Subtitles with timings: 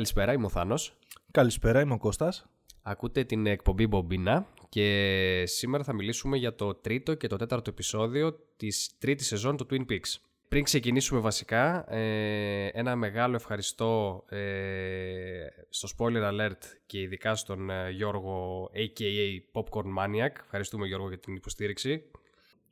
[0.00, 0.98] Καλησπέρα, είμαι ο Θάνος.
[1.30, 2.46] Καλησπέρα, είμαι ο Κώστας.
[2.82, 8.38] Ακούτε την εκπομπή Μπομπίνα και σήμερα θα μιλήσουμε για το τρίτο και το τέταρτο επεισόδιο
[8.56, 10.16] της τρίτης σεζόν του Twin Peaks.
[10.48, 17.90] Πριν ξεκινήσουμε βασικά, ε, ένα μεγάλο ευχαριστώ ε, στο Spoiler Alert και ειδικά στον ε,
[17.90, 19.60] Γιώργο a.k.a.
[19.60, 20.32] Popcorn Maniac.
[20.42, 22.02] Ευχαριστούμε Γιώργο για την υποστήριξη.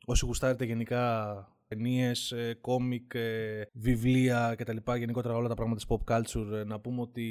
[0.05, 1.33] Όσοι γουστάρετε γενικά
[1.69, 3.11] ταινίες, κόμικ,
[3.73, 4.77] βιβλία κτλ.
[4.97, 6.65] Γενικότερα όλα τα πράγματα της pop culture.
[6.65, 7.27] Να πούμε ότι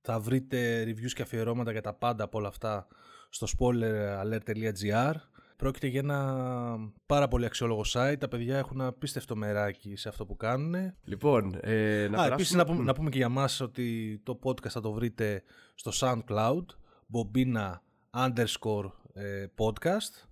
[0.00, 2.86] θα βρείτε reviews και αφιερώματα για τα πάντα από όλα αυτά
[3.28, 5.14] στο spoileralert.gr
[5.56, 8.16] Πρόκειται για ένα πάρα πολύ αξιόλογο site.
[8.18, 10.94] Τα παιδιά έχουν απίστευτο μεράκι σε αυτό που κάνουν.
[11.04, 14.68] Λοιπόν, ε, να, Α, επίσης, να, πούμε, να πούμε και για μας ότι το podcast
[14.68, 15.42] θα το βρείτε
[15.74, 16.64] στο SoundCloud,
[17.12, 17.72] bobina
[18.16, 20.28] underscore ε, podcast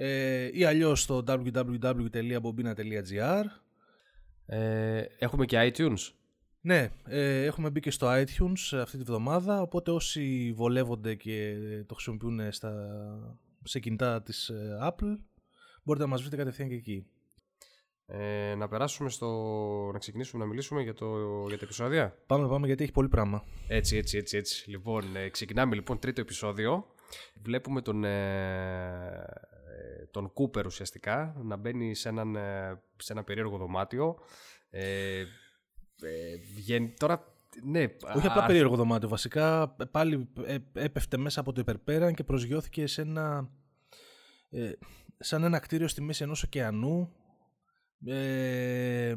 [0.00, 3.44] ε, ή αλλιώς στο www.bobina.gr
[4.46, 6.10] ε, Έχουμε και iTunes.
[6.60, 11.94] Ναι, ε, έχουμε μπει και στο iTunes αυτή τη βδομάδα, οπότε όσοι βολεύονται και το
[11.94, 12.72] χρησιμοποιούν στα
[13.64, 15.18] σε κινητά της ε, Apple,
[15.82, 17.06] μπορείτε να μας βρείτε κατευθείαν και εκεί.
[18.06, 19.26] Ε, να περάσουμε στο...
[19.92, 21.06] να ξεκινήσουμε να μιλήσουμε για, το...
[21.48, 23.44] για τα επεισόδια; Πάμε, πάμε, γιατί έχει πολύ πράγμα.
[23.68, 24.70] Έτσι, έτσι, έτσι, έτσι.
[24.70, 26.86] Λοιπόν, ε, ξεκινάμε λοιπόν τρίτο επεισόδιο.
[27.42, 29.24] Βλέπουμε τον, ε,
[30.10, 32.36] τον Κούπερ ουσιαστικά να μπαίνει σε, έναν,
[32.96, 34.18] σε ένα περίεργο δωμάτιο.
[34.70, 35.24] Ε,
[36.54, 39.08] βγαίνει, τώρα ναι, Όχι απλά περίεργο δωμάτιο.
[39.08, 40.28] Βασικά πάλι
[40.72, 43.50] έπεφτε μέσα από το υπερπέραν και προσγειώθηκε σε ένα.
[44.50, 44.70] Ε,
[45.18, 47.12] σαν ένα κτίριο στη μέση ενός ωκεανού.
[48.06, 49.14] Ε,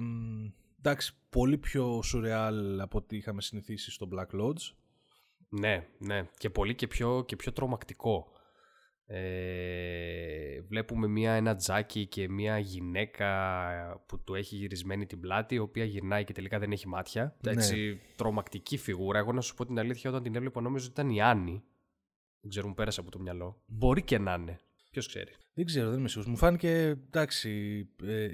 [0.77, 4.75] εντάξει, πολύ πιο σουρεάλ από ό,τι είχαμε συνηθίσει στο Black Lodge.
[5.49, 6.29] Ναι, ναι.
[6.37, 8.31] Και πολύ και πιο, και πιο τρομακτικό.
[9.13, 13.27] Ε, βλέπουμε μια, ένα τζάκι και μια γυναίκα
[14.05, 17.35] που του έχει γυρισμένη την πλάτη, η οποία γυρνάει και τελικά δεν έχει μάτια.
[17.43, 17.51] Ναι.
[17.51, 19.19] Έτσι, τρομακτική φιγούρα.
[19.19, 21.63] Εγώ να σου πω την αλήθεια, όταν την έβλεπα νόμιζα ότι ήταν η Άννη.
[22.41, 23.61] Δεν ξέρω, μου πέρασε από το μυαλό.
[23.65, 24.59] Μπορεί και να είναι.
[24.91, 25.31] Ποιος ξέρει.
[25.53, 26.31] Δεν ξέρω, δεν είμαι σίγουρος.
[26.31, 27.49] Μου φάνηκε, εντάξει,
[28.03, 28.27] ε,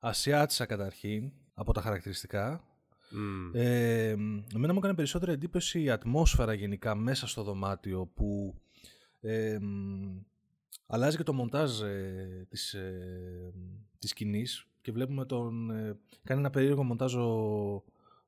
[0.00, 2.64] Ασιάτισα καταρχήν από τα χαρακτηριστικά.
[3.12, 3.54] Mm.
[3.54, 4.08] Ε,
[4.54, 8.54] εμένα μου έκανε περισσότερη εντύπωση η ατμόσφαιρα γενικά μέσα στο δωμάτιο που
[9.20, 9.58] ε,
[10.86, 13.52] αλλάζει και το μοντάζ ε, της, ε,
[13.98, 15.70] της σκηνής και βλέπουμε τον...
[15.70, 17.24] Ε, κάνει ένα περίεργο μοντάζ ο,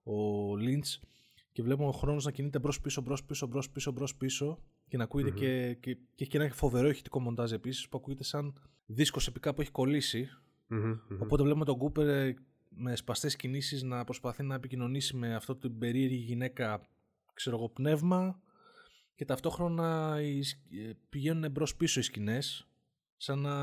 [0.02, 1.02] ο Lynch
[1.52, 4.58] και βλέπουμε ο χρόνος να κινείται μπρος πίσω, μπρος πίσω, μπρος πίσω, μπρος πίσω
[4.88, 8.24] και να ακουεται και, και, και, έχει και ένα φοβερό ηχητικό μοντάζ επίσης που ακούγεται
[8.24, 8.54] σαν
[8.86, 9.70] δίσκος επικά που έχει
[11.18, 12.34] Οπότε βλέπουμε τον Κούπερ ε,
[12.68, 16.80] με σπαστές κινήσεις να προσπαθεί να επικοινωνήσει με αυτό την περίεργη γυναίκα
[17.34, 18.40] ξέρω εγώ πνεύμα
[19.22, 22.68] και ταυτόχρονα ε, πηγαίνουν μπρος πίσω οι σκηνές,
[23.16, 23.56] σαν να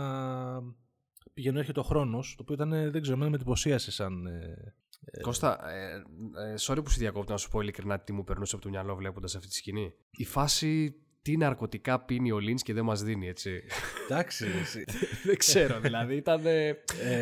[1.34, 4.26] πηγαίνουν έρχεται ο χρόνος, το οποίο ήταν, δεν ξέρω, με εντυπωσίασε σαν.
[4.26, 4.74] Ε,
[5.06, 8.56] ε, Κώστα, ε, ε, sorry που σου διακόπτω να σου πω ειλικρινά τι μου περνούσε
[8.56, 9.94] από το μυαλό βλέποντας αυτή τη σκηνή.
[10.12, 13.64] Η φάση τι ναρκωτικά πίνει ο Λίντς και δεν μας δίνει, έτσι.
[14.04, 14.46] Εντάξει.
[15.26, 16.46] δεν ξέρω, δηλαδή ήταν.
[16.46, 16.78] Ε,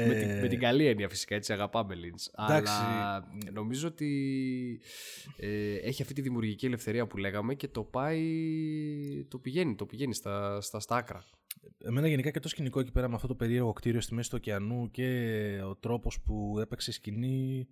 [0.07, 2.31] με, την, με την καλή έννοια φυσικά, έτσι αγαπάμε Λίντς.
[2.33, 4.81] Αλλά νομίζω ότι
[5.37, 8.23] ε, έχει αυτή τη δημιουργική ελευθερία που λέγαμε και το πάει.
[9.27, 11.23] Το πηγαίνει, το πηγαίνει στα, στα, στα άκρα.
[11.85, 14.35] Εμένα γενικά και το σκηνικό εκεί πέρα με αυτό το περίεργο κτίριο στη μέση του
[14.39, 17.67] ωκεανού και ο τρόπος που έπαιξε η σκηνή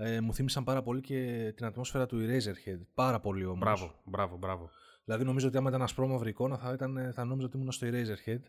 [0.00, 2.80] ε, μου θύμισαν πάρα πολύ και την ατμόσφαιρα του Eraserhead.
[2.94, 3.58] Πάρα πολύ όμως.
[3.58, 4.70] Μπράβο, μπράβο, μπράβο.
[5.08, 8.40] Δηλαδή νομίζω ότι άμα ήταν ασπρόμαυρη εικόνα θα, ήταν, θα νόμιζα ότι ήμουν στο Eraserhead.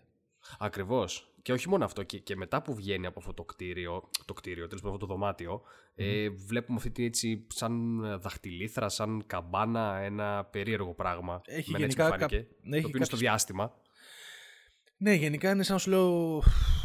[0.60, 1.34] Ακριβώς.
[1.42, 2.04] Και όχι μόνο αυτό.
[2.04, 5.14] Και, και μετά που βγαίνει από αυτό το κτίριο, το κτίριο, τέλος από αυτό το
[5.14, 5.62] δωμάτιο,
[5.96, 11.42] ε, βλέπουμε αυτή την έτσι σαν δαχτυλίθρα, σαν καμπάνα, ένα περίεργο πράγμα.
[11.46, 12.10] Έχει γενικά.
[12.10, 12.26] Κα...
[12.26, 13.74] Έχει το οποίο είναι στο διάστημα.
[14.98, 16.38] Ναι, γενικά είναι σαν να σου λέω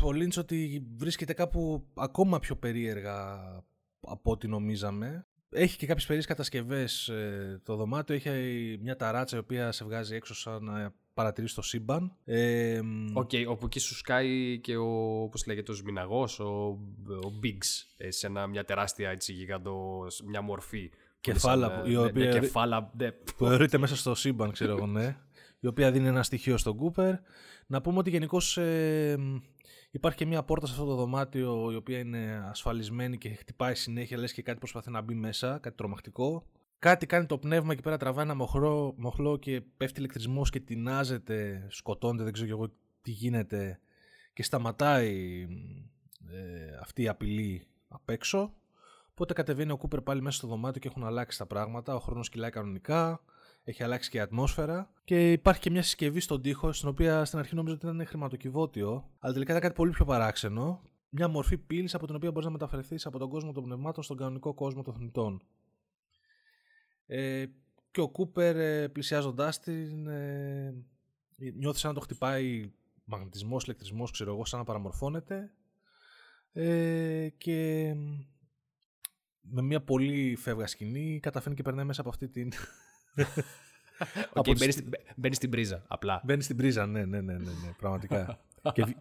[0.05, 3.39] ο Λίντς ότι βρίσκεται κάπου ακόμα πιο περίεργα
[4.01, 5.27] από ό,τι νομίζαμε.
[5.57, 8.15] Έχει και κάποιες περίεργες κατασκευές ε, το δωμάτιο.
[8.15, 12.17] Έχει μια ταράτσα η οποία σε βγάζει έξω σαν να παρατηρήσει το σύμπαν.
[12.25, 12.81] Ε,
[13.13, 16.45] OK, okay, όπου εκεί σου σκάει και ο, πώς λέγεται, ο Σμηναγός, ο,
[17.25, 20.91] ο Briggs, ε, σε ένα, μια τεράστια έτσι, γιγαντό, μια μορφή.
[21.21, 23.13] Κεφάλα, σαν, η οποία, ναι, κεφάλα, ναι.
[23.13, 25.17] που θεωρείται μέσα στο σύμπαν, ξέρω εγώ, ναι.
[25.61, 27.15] η οποία δίνει ένα στοιχείο στον Κούπερ.
[27.67, 29.17] Να πούμε ότι γενικώς ε,
[29.95, 34.19] Υπάρχει και μια πόρτα σε αυτό το δωμάτιο η οποία είναι ασφαλισμένη και χτυπάει συνέχεια
[34.19, 36.47] λες και κάτι προσπαθεί να μπει μέσα, κάτι τρομακτικό.
[36.79, 41.67] Κάτι κάνει το πνεύμα εκεί πέρα, τραβάει ένα μοχλό, μοχλό και πέφτει ηλεκτρισμός και τεινάζεται,
[41.71, 42.69] σκοτώνεται, δεν ξέρω εγώ
[43.03, 43.81] τι γίνεται
[44.33, 45.47] και σταματάει
[46.31, 48.55] ε, αυτή η απειλή απ' έξω.
[49.11, 51.95] Οπότε κατεβαίνει ο Κούπερ πάλι μέσα στο δωμάτιο και έχουν αλλάξει τα πράγματα.
[51.95, 53.21] Ο χρόνος κυλάει κανονικά
[53.65, 54.93] έχει αλλάξει και η ατμόσφαιρα.
[55.05, 59.11] Και υπάρχει και μια συσκευή στον τοίχο, στην οποία στην αρχή νόμιζα ότι ήταν χρηματοκιβώτιο,
[59.19, 60.83] αλλά τελικά ήταν κάτι πολύ πιο παράξενο.
[61.09, 64.17] Μια μορφή πύλης από την οποία μπορείς να μεταφερθείς από τον κόσμο των πνευμάτων στον
[64.17, 65.43] κανονικό κόσμο των θνητών.
[67.07, 67.45] Ε,
[67.91, 70.75] και ο Κούπερ ε, πλησιάζοντάς την ε,
[71.37, 72.73] νιώθεις σαν να το χτυπάει
[73.05, 75.53] μαγνητισμός, ηλεκτρισμός, ξέρω εγώ, σαν να παραμορφώνεται
[76.53, 77.93] ε, και
[79.41, 82.53] με μια πολύ φεύγα σκηνή καταφέρνει και περνάει μέσα από αυτή την...
[84.33, 84.83] Okay, μπαίνεις,
[85.17, 86.21] μπαίνεις στην πρίζα, απλά.
[86.25, 88.41] Μπαίνει στην πρίζα, ναι, ναι, ναι, ναι, ναι πραγματικά.
[88.75, 88.97] και,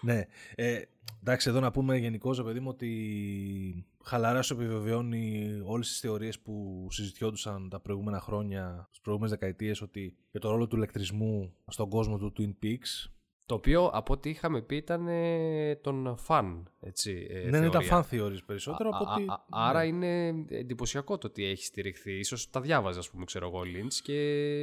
[0.00, 0.26] ναι.
[0.54, 0.82] Ε,
[1.20, 6.86] εντάξει, εδώ να πούμε γενικώ, παιδί μου, ότι χαλαρά σου επιβεβαιώνει όλες τις θεωρίες που
[6.90, 12.18] συζητιόντουσαν τα προηγούμενα χρόνια, τις προηγούμενες δεκαετίες, ότι για το ρόλο του ηλεκτρισμού στον κόσμο
[12.18, 13.10] του Twin Peaks
[13.48, 16.70] το οποίο από ό,τι είχαμε πει ήταν ε, τον φαν.
[16.80, 18.90] Έτσι, ε, ναι, ναι, ήταν φαν θεωρείς περισσότερο.
[18.92, 19.26] από ότι...
[19.50, 19.86] άρα ναι.
[19.86, 22.12] είναι εντυπωσιακό το ότι έχει στηριχθεί.
[22.12, 24.12] Ίσως τα διάβαζε, ας πούμε, ξέρω εγώ, Λίντς και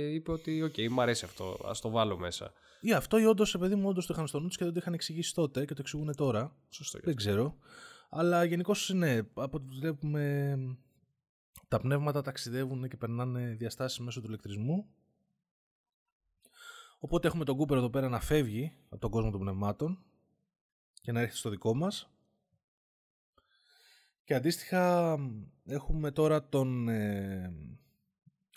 [0.09, 2.51] είπε ότι «ΟΚ, okay, μου αρέσει αυτό, ας το βάλω μέσα».
[2.81, 4.93] Ή αυτό ή όντως, παιδί μου, όντως το είχαν στο νου και δεν το είχαν
[4.93, 6.55] εξηγήσει τότε και το εξηγούν τώρα.
[6.69, 6.99] Σωστό.
[7.03, 7.57] Δεν ξέρω.
[8.09, 10.57] Αλλά γενικώ ναι, από ό,τι βλέπουμε
[11.67, 14.87] τα πνεύματα ταξιδεύουν και περνάνε διαστάσεις μέσω του ηλεκτρισμού
[17.05, 20.03] Οπότε έχουμε τον Κούπερ εδώ πέρα να φεύγει από τον κόσμο των πνευμάτων
[21.01, 22.09] και να έρχεται στο δικό μας.
[24.23, 25.15] Και αντίστοιχα
[25.65, 26.89] έχουμε τώρα τον...
[26.89, 27.53] Ε,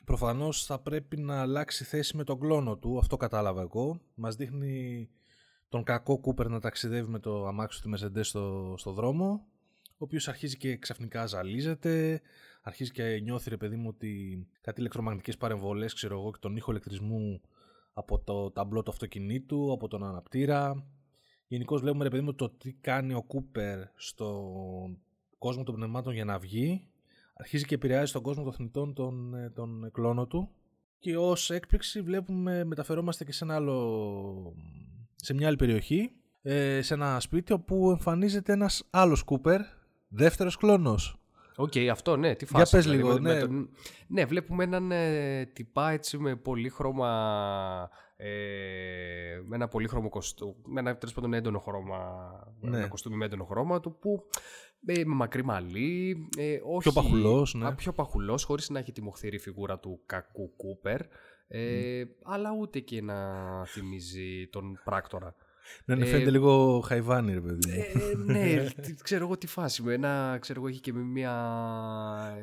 [0.05, 4.01] προφανώς θα πρέπει να αλλάξει θέση με τον κλόνο του, αυτό κατάλαβα εγώ.
[4.15, 5.09] Μας δείχνει
[5.69, 9.47] τον κακό Κούπερ να ταξιδεύει με το αμάξι του Mercedes στο, στο δρόμο,
[9.91, 12.21] ο οποίος αρχίζει και ξαφνικά ζαλίζεται,
[12.63, 16.71] αρχίζει και νιώθει ρε παιδί μου ότι κάτι ηλεκτρομαγνητικές παρεμβολές, ξέρω εγώ, και τον ήχο
[16.71, 17.41] ηλεκτρισμού
[17.99, 20.85] από το ταμπλό του αυτοκινήτου, από τον αναπτήρα.
[21.47, 24.99] Γενικώς βλέπουμε ρε παιδί μου το τι κάνει ο Κούπερ στον
[25.39, 26.89] κόσμο των πνευμάτων για να βγει.
[27.35, 30.51] Αρχίζει και επηρεάζει τον κόσμο των θνητών τον, ε, τον κλόνο του.
[30.99, 34.55] Και ως έκπληξη βλέπουμε, μεταφερόμαστε και σε, ένα άλλο,
[35.15, 36.11] σε μια άλλη περιοχή,
[36.43, 39.61] ε, σε ένα σπίτι όπου εμφανίζεται ένας άλλος Κούπερ,
[40.09, 41.19] δεύτερος κλόνος.
[41.61, 42.63] OK, okay, αυτό ναι, τι φάση.
[42.63, 43.39] Για πες δηλαδή, λίγο, ναι.
[43.39, 43.69] τον...
[44.07, 48.29] ναι, βλέπουμε έναν ε, τυπά έτσι με πολύχρωμα, ε,
[49.45, 51.99] με ένα πολύχρωμο κοστούμι, με ένα τέλος πάντων έντονο χρώμα,
[52.61, 52.77] ναι.
[52.77, 54.27] ένα κοστούμι με έντονο χρώμα του που
[54.87, 57.67] ε, με μακρύ μαλλί, ε, όχι, πιο παχουλός, ναι.
[57.67, 61.01] Α, πιο παχουλός, χωρίς να έχει τη μοχθηρή φιγούρα του κακού Κούπερ,
[61.49, 62.09] ε, mm.
[62.23, 63.17] αλλά ούτε και να
[63.65, 65.35] θυμίζει τον πράκτορα.
[65.85, 67.71] Ναι, ναι, φαίνεται ε, λίγο χαϊβάνι, ρε παιδί.
[67.71, 68.67] Ε, ναι,
[69.03, 71.33] ξέρω εγώ τι φάση με ένα, ξέρω εγώ, έχει και με μια.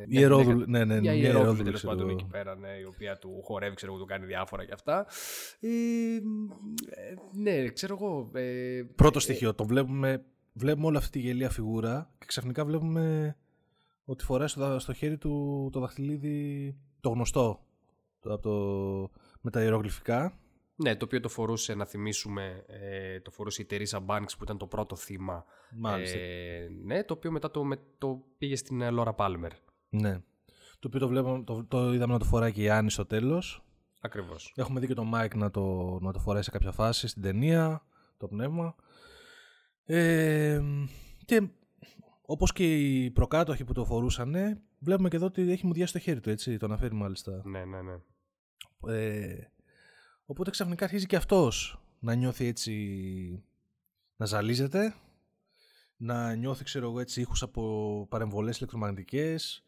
[0.07, 3.92] Ιερόδουλη, ναι, ναι, μια ιερόδουλη τέλος πάντων εκεί πέρα, ναι, η οποία του χορεύει, ξέρω
[3.92, 5.07] εγώ, του κάνει διάφορα και αυτά.
[5.60, 5.69] Ε,
[7.33, 8.30] ναι, ξέρω εγώ.
[8.33, 10.24] Ε, Πρώτο στοιχείο, το βλέπουμε,
[10.54, 13.36] βλέπουμε όλη αυτή τη γελία φιγούρα και ξαφνικά βλέπουμε
[14.06, 17.66] ότι φοράει στο, στο χέρι του το δαχτυλίδι το γνωστό
[18.19, 18.51] το, το,
[19.42, 20.39] με τα ιερογλυφικά
[20.75, 24.57] ναι, το οποίο το φορούσε, να θυμίσουμε, ε, το φορούσε η Τερίσα Μπάνξ που ήταν
[24.57, 25.45] το πρώτο θύμα.
[25.71, 26.18] Μάλιστα.
[26.18, 29.52] Ε, ναι, το οποίο μετά το, με, το πήγε στην Λόρα Πάλμερ.
[29.90, 30.19] Ναι.
[30.80, 33.66] Το οποίο το, βλέπαμε, το, το είδαμε να το φοράει και η Άννη στο τέλος.
[34.02, 34.54] Ακριβώς.
[34.56, 37.85] Έχουμε δει και τον Μάικ να το, να το φοράει σε κάποια φάση στην ταινία,
[38.18, 38.76] το πνεύμα.
[39.85, 40.61] Ε,
[41.26, 41.49] και
[42.21, 44.35] όπως και οι προκάτοχοι που το φορούσαν,
[44.80, 47.42] βλέπουμε και εδώ ότι έχει μουδιάσει το χέρι του, έτσι, το αναφέρει μάλιστα.
[47.45, 47.95] Ναι, ναι, ναι.
[48.94, 49.49] Ε,
[50.25, 53.44] Οπότε ξαφνικά αρχίζει και αυτός να νιώθει έτσι,
[54.15, 54.95] να ζαλίζεται,
[55.97, 59.65] να νιώθει ξέρω εγώ έτσι ήχους από παρεμβολές ηλεκτρομαγνητικές,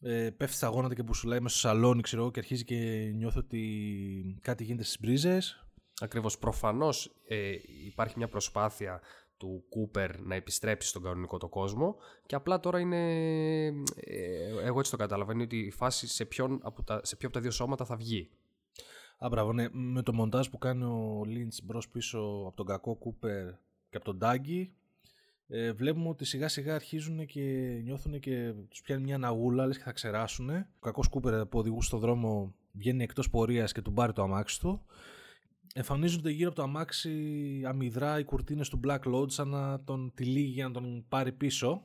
[0.00, 3.38] ε, πέφτει στα γόνατα και μπουσουλάει μέσα στο σαλόνι ξέρω εγώ και αρχίζει και νιώθει
[3.38, 5.64] ότι κάτι γίνεται στις μπρίζες.
[6.00, 6.38] Ακριβώς.
[6.38, 7.52] Προφανώς ε,
[7.86, 9.00] υπάρχει μια προσπάθεια
[9.36, 13.06] του Κούπερ να επιστρέψει στον κανονικό το κόσμο και απλά τώρα είναι,
[13.94, 17.36] ε, εγώ έτσι το καταλαβαίνω, ότι η φάση σε, ποιον από τα, σε ποιο από
[17.36, 18.30] τα δύο σώματα θα βγει.
[19.24, 19.66] Α, μπράβο, ναι.
[19.72, 23.50] Με το μοντάζ που κάνει ο Λίντς μπρος πίσω από τον κακό Κούπερ
[23.90, 24.72] και από τον Ντάγκη,
[25.48, 27.40] ε, βλέπουμε ότι σιγά σιγά αρχίζουν και
[27.82, 30.50] νιώθουν και τους πιάνει μια αναγούλα, λες και θα ξεράσουν.
[30.50, 34.60] Ο κακός Κούπερ που οδηγούσε στον δρόμο βγαίνει εκτός πορείας και του πάρει το αμάξι
[34.60, 34.82] του.
[35.74, 37.12] Εμφανίζονται γύρω από το αμάξι
[37.66, 41.84] αμυδρά οι κουρτίνες του Black Lodge σαν να τον τυλίγει για να τον πάρει πίσω.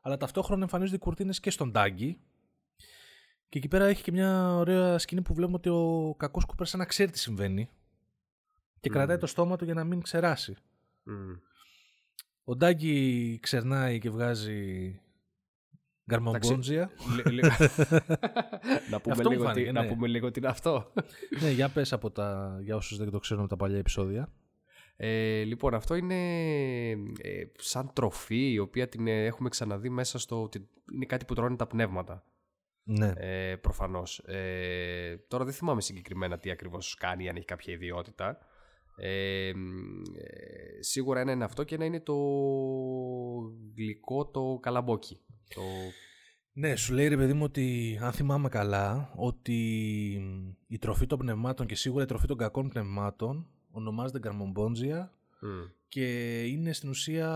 [0.00, 2.20] Αλλά ταυτόχρονα εμφανίζονται οι κουρτίνες και στον Ντάγκη,
[3.52, 6.80] και εκεί πέρα έχει και μια ωραία σκηνή που βλέπουμε ότι ο κακός Κούπερ σαν
[6.80, 7.68] να ξέρει τι συμβαίνει.
[8.80, 10.56] Και κρατάει το στόμα του για να μην ξεράσει.
[12.44, 15.00] Ο Ντάγκη ξερνάει και βγάζει
[16.10, 16.90] γκαρμαμπόντζια.
[18.90, 19.88] να, πούμε λίγο τι, να ναι.
[19.88, 20.92] πούμε λίγο τι είναι αυτό.
[21.40, 24.32] ναι, για πες από τα, για όσους δεν το ξέρουν τα παλιά επεισόδια.
[24.96, 26.14] Ε, λοιπόν, αυτό είναι
[27.18, 31.34] ε, σαν τροφή η οποία την ε, έχουμε ξαναδεί μέσα στο ότι είναι κάτι που
[31.34, 32.24] τρώνε τα πνεύματα.
[32.84, 33.12] Ναι.
[33.16, 34.18] Ε, προφανώς.
[34.18, 38.38] Ε, τώρα δεν θυμάμαι συγκεκριμένα τι ακριβώς κάνει, αν έχει κάποια ιδιότητα.
[38.96, 39.52] Ε, ε,
[40.80, 42.14] σίγουρα ένα είναι αυτό και ένα είναι το
[43.76, 45.20] γλυκό το καλαμπόκι.
[45.54, 45.60] Το...
[46.52, 49.58] Ναι, σου λέει ρε παιδί μου ότι αν θυμάμαι καλά ότι
[50.66, 55.12] η τροφή των πνευμάτων και σίγουρα η τροφή των κακών πνευμάτων ονομάζεται γκαρμομπόντζια
[55.88, 57.28] και είναι στην ουσία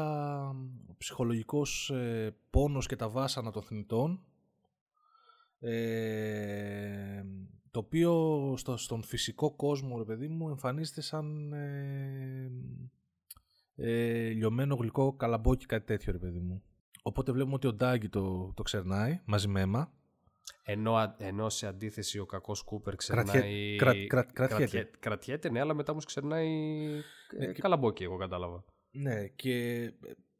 [0.88, 4.20] ο ψυχολογικός ε, πόνος και τα βάσανα των θνητών
[5.68, 7.24] ε,
[7.70, 12.50] το οποίο στο, στον φυσικό κόσμο, ρε παιδί μου, εμφανίζεται σαν ε,
[13.74, 16.62] ε, λιωμένο γλυκό καλαμπόκι, κάτι τέτοιο, ρε παιδί μου.
[17.02, 19.92] Οπότε βλέπουμε ότι ο Ντάγκη το, το ξερνάει μαζί με αίμα.
[20.62, 23.76] Ενώ, ενώ σε αντίθεση ο κακός Κούπερ ξερνάει.
[24.32, 24.90] κρατιέται.
[24.98, 26.48] κρατιέται, ναι, αλλά μετά όμως ξερνάει.
[27.38, 28.64] Ναι, καλαμπόκι, εγώ κατάλαβα.
[28.90, 29.92] Ναι, και.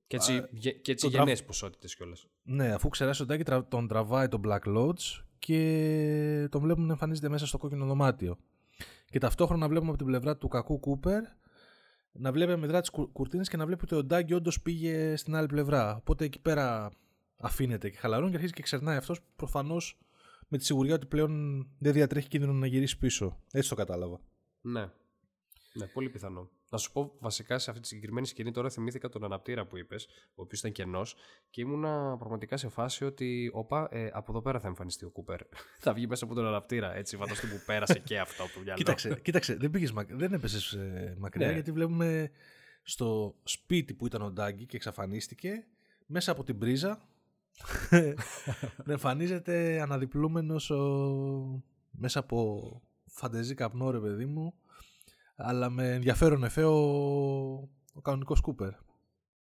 [0.07, 0.49] Και έτσι, α,
[0.83, 1.47] και έτσι γενναίες τρα...
[1.47, 2.29] ποσότητες κιόλας.
[2.49, 7.29] Ναι, αφού ξεράσει ο Ντάγκη, τον τραβάει τον Black Lodge και τον βλέπουμε να εμφανίζεται
[7.29, 8.39] μέσα στο κόκκινο δωμάτιο.
[9.11, 11.23] Και ταυτόχρονα βλέπουμε από την πλευρά του κακού Κούπερ
[12.13, 15.47] να βλέπει αμυδρά τις κουρτίνες και να βλέπει ότι ο Ντάγκη όντως πήγε στην άλλη
[15.47, 15.97] πλευρά.
[15.97, 16.93] Οπότε εκεί πέρα
[17.39, 19.99] αφήνεται και χαλαρώνει και αρχίζει και ξερνάει αυτός προφανώς
[20.49, 23.39] με τη σιγουριά ότι πλέον δεν διατρέχει κίνδυνο να γυρίσει πίσω.
[23.51, 24.21] Έτσι το κατάλαβα.
[24.61, 24.91] Ναι.
[25.73, 26.51] Ναι, πολύ πιθανό.
[26.69, 30.07] Να σου πω βασικά σε αυτή τη συγκεκριμένη σκηνή τώρα θυμήθηκα τον αναπτήρα που είπες,
[30.35, 31.17] ο οποίος ήταν κενός
[31.51, 35.41] και ήμουνα πραγματικά σε φάση ότι όπα, ε, από εδώ πέρα θα εμφανιστεί ο Κούπερ.
[35.85, 36.95] θα βγει μέσα από τον αναπτήρα.
[36.95, 38.77] Έτσι, φανταστεί που πέρασε και αυτό από το μυαλό.
[38.77, 41.53] Κοίταξε, κοίταξε δεν, πήγες, δεν έπεσες ε, μακριά ναι.
[41.53, 42.31] γιατί βλέπουμε
[42.83, 45.67] στο σπίτι που ήταν ο Ντάγκη και εξαφανίστηκε
[46.07, 47.09] μέσα από την πρίζα
[48.85, 51.65] να εμφανίζεται αναδιπλούμενος ο...
[51.91, 54.55] μέσα από φαντεζή καπνό ρε παιδί μου
[55.37, 56.77] αλλά με ενδιαφέρον εφέ ο,
[57.93, 58.73] ο κανονικός Κούπερ.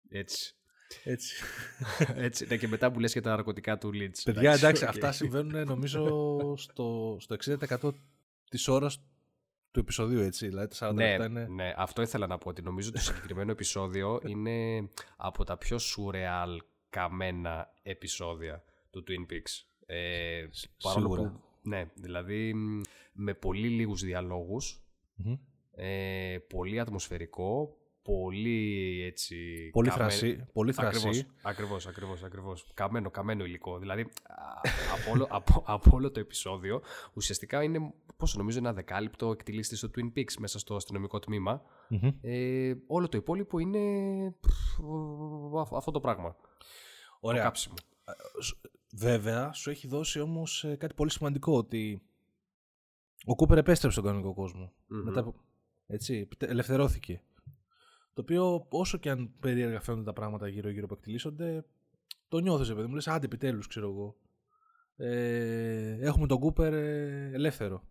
[0.09, 0.55] Έτσι.
[1.03, 1.43] Έτσι.
[2.15, 2.45] Έτσι.
[2.47, 4.23] Ναι, και μετά που λες για τα ναρκωτικά του Λίτς.
[4.23, 6.03] Παιδιά, εντάξει, αυτά συμβαίνουν νομίζω
[6.57, 7.35] στο, στο
[7.79, 7.93] 60%
[8.49, 9.01] της ώρας
[9.71, 10.47] του επεισοδίου, έτσι.
[10.47, 11.47] Δηλαδή, 40 ναι, είναι...
[11.47, 12.49] ναι, αυτό ήθελα να πω.
[12.49, 16.57] Ότι νομίζω το συγκεκριμένο επεισόδιο είναι από τα πιο surreal
[16.89, 19.63] καμένα επεισόδια του Twin Peaks.
[19.85, 20.45] Ε,
[20.83, 22.53] παρόλο που, ναι, δηλαδή
[23.13, 24.01] με πολύ λίγους
[25.75, 29.69] ε, πολύ ατμοσφαιρικό, πολύ έτσι...
[29.73, 30.09] Πολύ καμένο.
[30.09, 30.45] θρασί.
[30.53, 31.27] Πολύ θρασί.
[31.41, 33.79] Ακριβώς, ακριβώς, ακριβώς, Καμένο, καμένο υλικό.
[33.79, 34.07] Δηλαδή,
[34.93, 36.81] από, όλο, από, από, όλο το επεισόδιο,
[37.13, 41.19] ουσιαστικά είναι, πόσο νομίζω, ένα δεκάλυπτο εκτελήστη στο Twin Peaks μέσα στο αστυνομικό
[42.21, 43.79] Ε, όλο το υπόλοιπο είναι
[45.75, 46.35] αυτό το πράγμα.
[47.19, 47.39] Ωραία.
[47.41, 47.75] Το κάψιμο.
[48.05, 48.11] Ε,
[48.97, 52.01] βέβαια, σου έχει δώσει όμως ε, κάτι πολύ σημαντικό, ότι
[53.25, 54.73] ο Κούπερ επέστρεψε στον κανονικό κόσμο.
[54.87, 55.33] Μετά
[55.87, 57.21] έτσι, ελευθερώθηκε.
[58.13, 61.65] Το οποίο όσο και αν περίεργα φαίνονται τα πράγματα γύρω-γύρω που εκτελήσονται,
[62.27, 62.93] το νιώθεις, παιδί μου.
[62.93, 64.15] Λες, άντε επιτέλους, ξέρω εγώ.
[64.97, 67.83] Ε, έχουμε τον Κούπερ ε, ελεύθερο.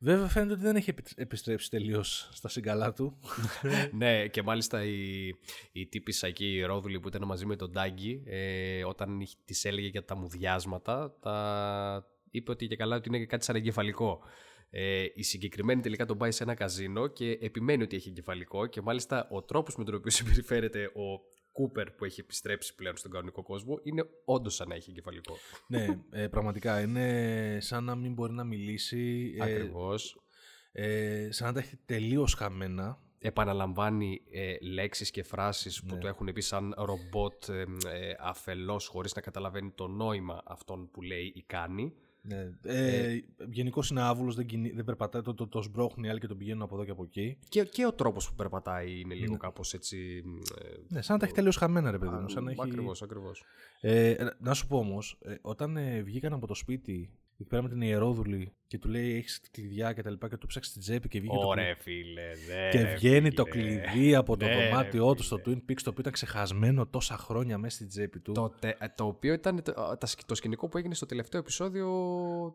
[0.00, 3.18] Βέβαια φαίνεται ότι δεν έχει επιστρέψει τελείως στα συγκαλά του.
[3.98, 5.28] ναι, και μάλιστα η,
[5.72, 9.86] η τύπησα εκεί, η Ρόδουλη που ήταν μαζί με τον Τάγκη, ε, όταν της έλεγε
[9.86, 12.06] για τα μουδιάσματα, τα...
[12.30, 14.20] είπε ότι και καλά ότι είναι κάτι σαν εγκεφαλικό.
[14.70, 18.80] Ε, η συγκεκριμένη τελικά τον πάει σε ένα καζίνο και επιμένει ότι έχει εγκεφαλικό και
[18.80, 21.20] μάλιστα ο τρόπος με τον οποίο συμπεριφέρεται ο
[21.52, 25.36] Κούπερ που έχει επιστρέψει πλέον στον κανονικό κόσμο είναι όντως σαν να έχει εγκεφαλικό.
[25.66, 29.34] ναι, ε, πραγματικά είναι σαν να μην μπορεί να μιλήσει.
[29.38, 30.22] Ε, Ακριβώς.
[30.72, 33.02] Ε, σαν να τα έχει τελείως χαμένα.
[33.20, 36.00] Επαναλαμβάνει ε, λέξεις και φράσεις που ναι.
[36.00, 41.02] το έχουν πει σαν ρομπότ ε, ε, αφελώς χωρίς να καταλαβαίνει το νόημα αυτών που
[41.02, 41.94] λέει ή κάνει.
[42.28, 42.50] Ναι.
[42.62, 46.26] Ε, ε, Γενικώς είναι άβουλος, δεν, δεν περπατάει, το, το, το σμπρώχνει οι άλλοι και
[46.26, 47.38] τον πηγαίνουν από εδώ και από εκεί.
[47.48, 49.38] Και, και ο τρόπος που περπατάει είναι λίγο ναι.
[49.38, 50.22] κάπως έτσι.
[50.62, 52.24] Ε, ναι, σαν να τα έχει τελείως χαμένα, ρε παιδί μου.
[52.60, 53.04] Ακριβώ, έχει...
[53.04, 53.44] ακριβώς.
[53.80, 57.68] Ε, να σου πω όμως, ε, όταν ε, βγήκαν από το σπίτι εκεί πέρα με
[57.68, 61.08] την ιερόδουλη και του λέει έχεις κλειδιά και τα λοιπά και του ψάξεις την τσέπη
[61.08, 65.22] και βγήκε Ωραία, το φίλε, δε, Και βγαίνει το κλειδί από το δε, δωμάτιό του
[65.22, 68.32] στο Twin Peaks το οποίο ήταν ξεχασμένο τόσα χρόνια μέσα στην τσέπη του.
[68.32, 68.54] Το,
[68.94, 71.86] το οποίο ήταν το, το σκηνικό που έγινε στο τελευταίο επεισόδιο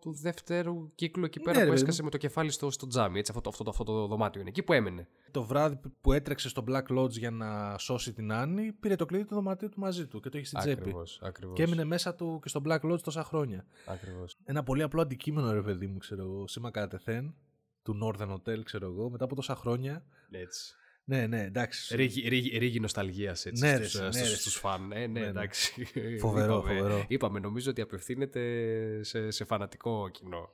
[0.01, 3.19] του δεύτερου κύκλου εκεί πέρα ναι, που έσκασε με το κεφάλι στο, στο τζάμι.
[3.19, 4.49] Έτσι, αυτό, αυτό, αυτό, το δωμάτιο είναι.
[4.49, 5.07] Εκεί που έμενε.
[5.31, 9.25] Το βράδυ που έτρεξε στο Black Lodge για να σώσει την Άννη, πήρε το κλειδί
[9.25, 10.79] του δωματίου του μαζί του και το είχε στην τσέπη.
[10.79, 11.19] Ακριβώς.
[11.53, 13.65] Και έμεινε μέσα του και στο Black Lodge τόσα χρόνια.
[13.85, 14.37] Ακριβώς.
[14.43, 17.35] Ένα πολύ απλό αντικείμενο, ρε παιδί μου, ξέρω εγώ, σήμα κατεθέν
[17.83, 20.05] του Northern Hotel, ξέρω εγώ, μετά από τόσα χρόνια.
[20.31, 20.75] Έτσι.
[21.03, 21.95] Ναι, ναι, εντάξει.
[21.95, 24.87] Ρίγη, ρίγη, ρίγη νοσταλγίας έτσι, ναι, στους, ναι, στους, στους φαν.
[24.87, 25.85] Ναι, ναι, ναι, εντάξει.
[26.19, 27.05] Φοβερό, είπαμε, φοβερό.
[27.07, 30.49] Είπαμε, νομίζω ότι απευθύνεται σε, σε φανατικό κοινό.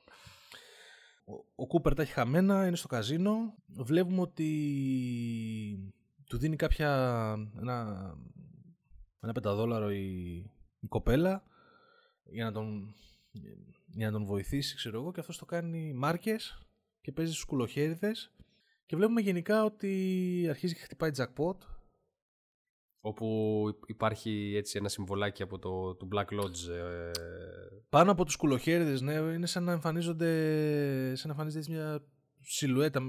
[1.24, 3.54] Ο, ο Κούπερ τα έχει χαμένα, είναι στο καζίνο.
[3.66, 5.92] Βλέπουμε ότι
[6.26, 6.90] του δίνει κάποια,
[7.60, 8.10] ένα,
[9.20, 10.34] ένα πενταδόλαρο η,
[10.80, 11.42] η κοπέλα
[12.24, 12.94] για να τον
[13.92, 16.66] για να τον βοηθήσει, ξέρω εγώ, και αυτός το κάνει μάρκες
[17.00, 18.34] και παίζει στους κουλοχέριδες
[18.86, 21.56] και βλέπουμε γενικά ότι αρχίζει και χτυπάει jackpot
[23.02, 26.68] Όπου υπάρχει έτσι ένα συμβολάκι από το, το Black Lodge.
[26.70, 27.10] Ε...
[27.88, 30.32] Πάνω από τους κουλοχέριδες, ναι, είναι σαν να εμφανίζονται,
[31.14, 32.04] σαν να εμφανίζεται μια
[32.40, 33.00] σιλουέτα,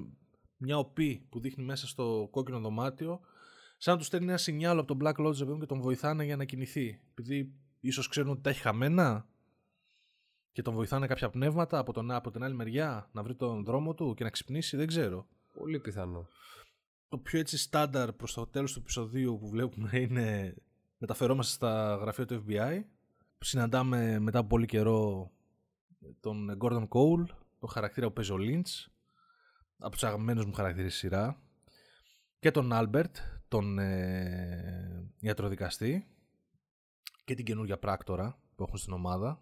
[0.58, 3.20] μια οπή που δείχνει μέσα στο κόκκινο δωμάτιο,
[3.78, 6.46] σαν να τους στέλνει ένα σινιάλο από τον Black Lodge και τον βοηθάνε για να
[6.46, 7.02] κινηθεί.
[7.12, 9.28] Επειδή ίσως ξέρουν ότι τα έχει χαμένα
[10.52, 13.94] και τον βοηθάνε κάποια πνεύματα από, τον, από την άλλη μεριά να βρει τον δρόμο
[13.94, 15.28] του και να ξυπνήσει, δεν ξέρω.
[15.54, 16.28] Πολύ πιθανό.
[17.10, 20.56] Το πιο έτσι στάνταρ προς το τέλος του επεισοδίου που βλέπουμε είναι
[20.98, 22.84] μεταφερόμαστε στα γραφεία του FBI.
[23.40, 25.32] Συναντάμε μετά από πολύ καιρό
[26.20, 27.26] τον Gordon Cole,
[27.60, 28.92] τον χαρακτήρα που παίζει ο Lynch,
[29.78, 31.42] από τους αγαπημένους μου χαρακτήρες σειρά,
[32.40, 33.12] και τον Albert,
[33.48, 36.08] τον ε, ιατροδικαστή,
[37.26, 39.42] και την καινούργια πράκτορα που έχουν στην ομάδα,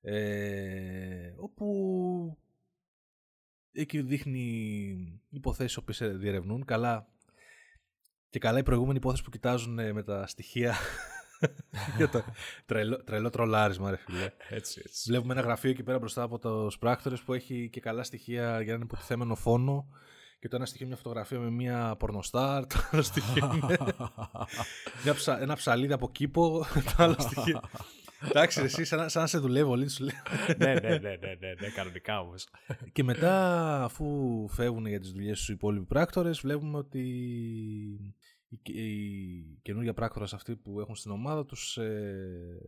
[0.00, 2.38] ε, όπου
[3.72, 6.64] εκεί δείχνει υποθέσεις που διερευνούν.
[6.64, 7.08] Καλά,
[8.30, 10.74] και καλά η προηγούμενη υπόθεση που κοιτάζουν ε, με τα στοιχεία
[11.96, 12.24] για το
[12.66, 14.30] τρελό, τρελό τρολάρισμα, ρε φίλε.
[14.48, 15.10] Έτσι, έτσι.
[15.10, 18.72] Βλέπουμε ένα γραφείο εκεί πέρα μπροστά από του πράκτορε που έχει και καλά στοιχεία για
[18.72, 19.88] έναν υποτιθέμενο φόνο.
[20.40, 22.66] Και το ένα στοιχείο είναι μια φωτογραφία με μια πορνοστάρ.
[22.66, 23.78] Το άλλο στοιχείο είναι
[25.40, 26.66] ένα ψαλίδι από κήπο.
[26.96, 27.60] Το άλλο στοιχείο
[28.20, 30.14] Εντάξει, εσύ σαν, σαν να σε δουλεύω, όλοι σου λέει.
[30.58, 32.48] ναι, ναι, ναι, ναι, ναι, ναι, κανονικά όμως.
[32.92, 34.06] και μετά, αφού
[34.48, 37.00] φεύγουν για τις δουλειές τους οι υπόλοιποι πράκτορες, βλέπουμε ότι
[38.48, 42.58] οι, οι καινούργια πράκτορε αυτοί που έχουν στην ομάδα τους ε,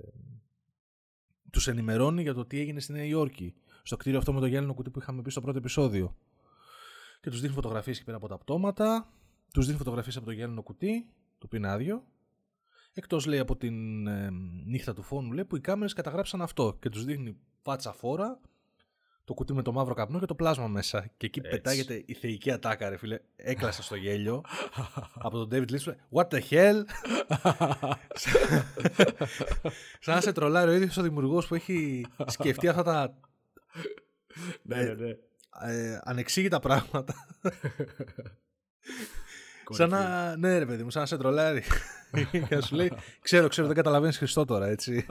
[1.51, 3.55] τους ενημερώνει για το τι έγινε στη Νέα Υόρκη.
[3.83, 6.17] Στο κτίριο αυτό με το γυάλινο κουτί που είχαμε πει στο πρώτο επεισόδιο.
[7.21, 9.13] Και τους δείχνει φωτογραφίες εκεί πέρα από τα πτώματα.
[9.53, 11.07] Τους δείχνει φωτογραφίες από το γυάλινο κουτί,
[11.39, 12.05] το οποίο είναι άδειο.
[12.93, 14.31] Εκτός λέει από την ε,
[14.65, 18.41] νύχτα του φόνου, λέει που οι κάμερες καταγράψαν αυτό και τους δείχνει φάτσα φόρα,
[19.25, 21.11] το κουτί με το μαύρο καπνό και το πλάσμα μέσα.
[21.17, 21.51] Και εκεί Έτσι.
[21.51, 23.19] πετάγεται η θεϊκή ατάκα, ρε φίλε.
[23.37, 24.45] Έκλασα στο γέλιο
[25.27, 25.95] από τον David Lynch.
[26.13, 26.83] What the hell!
[30.01, 33.19] Σαν να σε τρολάρει ο ίδιος ο δημιουργός που έχει σκεφτεί αυτά τα.
[34.63, 35.17] ναι, ναι, ναι.
[35.63, 37.15] Ε, ανεξήγητα πράγματα.
[39.71, 40.37] Σαν να.
[40.37, 41.63] Ναι, ρε παιδί μου, σαν να σε τρολάρει.
[42.49, 45.07] και σου λέει, ξέρω, ξέρω, δεν καταλαβαίνεις Χριστό τώρα, έτσι.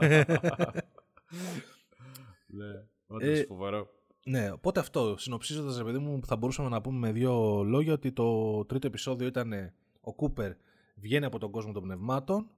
[2.46, 3.88] ναι, όντως φοβερό.
[4.24, 8.12] Ναι, οπότε αυτό, συνοψίζοντας, ρε παιδί μου, θα μπορούσαμε να πούμε με δύο λόγια ότι
[8.12, 10.52] το τρίτο επεισόδιο ήταν ο Κούπερ
[10.94, 12.50] βγαίνει από τον κόσμο των πνευμάτων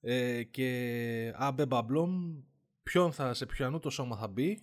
[0.00, 2.34] ε, και α μπε μπα μπλομ
[2.82, 4.62] ποιον θα, σε ποιανού το σώμα θα μπει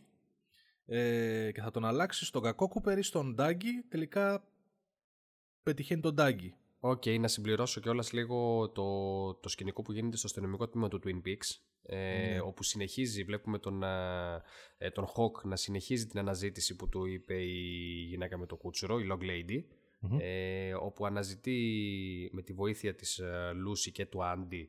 [0.86, 4.44] ε, και θα τον αλλάξει στον κακό Κούπερ ή στον Ντάγκη τελικά
[5.64, 10.28] πετυχαίνει τον Ντάγκη Οκ, okay, να συμπληρώσω κιόλας λίγο το, το σκηνικό που γίνεται στο
[10.28, 11.60] αστυνομικό τμήμα του Twin Peaks.
[11.82, 12.40] Ε, ναι.
[12.40, 13.84] όπου συνεχίζει, βλέπουμε τον,
[14.78, 19.00] ε, τον Hawk να συνεχίζει την αναζήτηση που του είπε η γυναίκα με το κούτσουρο,
[19.00, 19.64] η Log Lady,
[20.20, 23.22] ε, όπου αναζητεί με τη βοήθεια της
[23.68, 24.66] Lucy και του Andy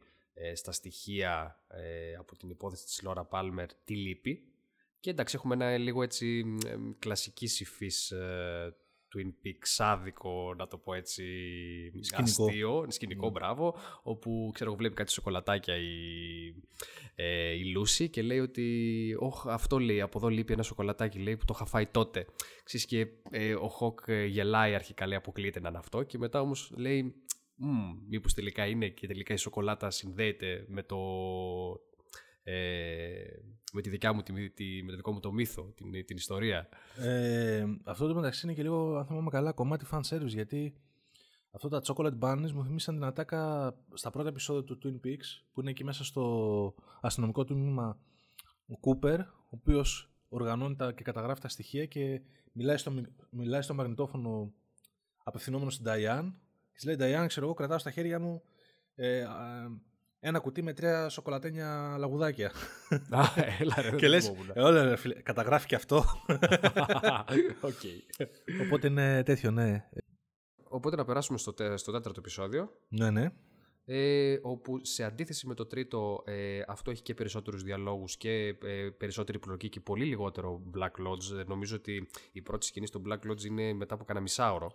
[0.55, 1.61] στα στοιχεία
[2.19, 4.45] από την υπόθεση της Laura Palmer τι λείπει.
[5.01, 6.45] Και εντάξει, έχουμε ένα λίγο έτσι
[6.99, 8.13] κλασική υφής
[9.15, 11.25] Twin Peaks άδικο, να το πω έτσι,
[12.01, 12.45] σκηνικό.
[12.45, 13.33] αστείο, σκηνικό, mm.
[13.33, 15.89] μπράβο, όπου ξέρω βλέπει κάτι σοκολατάκια η,
[17.15, 21.37] ε, η Λούση και λέει ότι «Ωχ, αυτό λέει, από εδώ λείπει ένα σοκολατάκι, λέει,
[21.37, 22.27] που το είχα φάει τότε».
[22.65, 26.41] Ξέρεις και ε, ο Χοκ ε, γελάει αρχικά, λέει, αποκλείεται να είναι αυτό και μετά
[26.41, 27.15] όμως λέει
[28.09, 31.90] μήπως τελικά είναι και τελικά η σοκολάτα συνδέεται με το ε,
[33.73, 36.69] με, τη δικιά μου, τη, τη, με το δικό μου το μύθο, την, την ιστορία.
[36.97, 40.75] Ε, αυτό το μεταξύ είναι και λίγο, αν θυμάμαι καλά, κομμάτι fan service, γιατί
[41.51, 45.61] αυτό τα chocolate bunnies μου θυμίσαν την ατάκα στα πρώτα επεισόδια του Twin Peaks, που
[45.61, 47.99] είναι εκεί μέσα στο αστυνομικό τμήμα
[48.67, 52.21] ο Κούπερ, ο οποίος οργανώνει τα και καταγράφει τα στοιχεία και
[52.53, 52.93] μιλάει στο,
[53.31, 54.53] μιλάει στο μαγνητόφωνο
[55.25, 56.33] απευθυνόμενος στην Diane.
[56.73, 58.43] Και λέει Diane, ξέρω εγώ, κρατάω στα χέρια μου
[58.95, 59.27] ε,
[60.21, 62.53] ένα κουτί με τρία σοκολατένια λαγουδάκια.
[63.11, 63.25] Α,
[63.59, 66.05] έλα ρε, και λες, όλα ρε φίλε, καταγράφει και αυτό.
[67.69, 68.25] okay.
[68.65, 69.89] Οπότε είναι τέτοιο, ναι.
[70.69, 72.71] Οπότε να περάσουμε στο, στο τέταρτο επεισόδιο.
[72.89, 73.33] Ναι, ναι.
[73.85, 78.89] Ε, όπου σε αντίθεση με το τρίτο ε, αυτό έχει και περισσότερους διαλόγους και ε,
[78.97, 81.47] περισσότερη προλογική και πολύ λιγότερο Black Lodge.
[81.47, 84.71] Νομίζω ότι η πρώτη σκηνή στο Black Lodge είναι μετά από κανένα μισάωρο.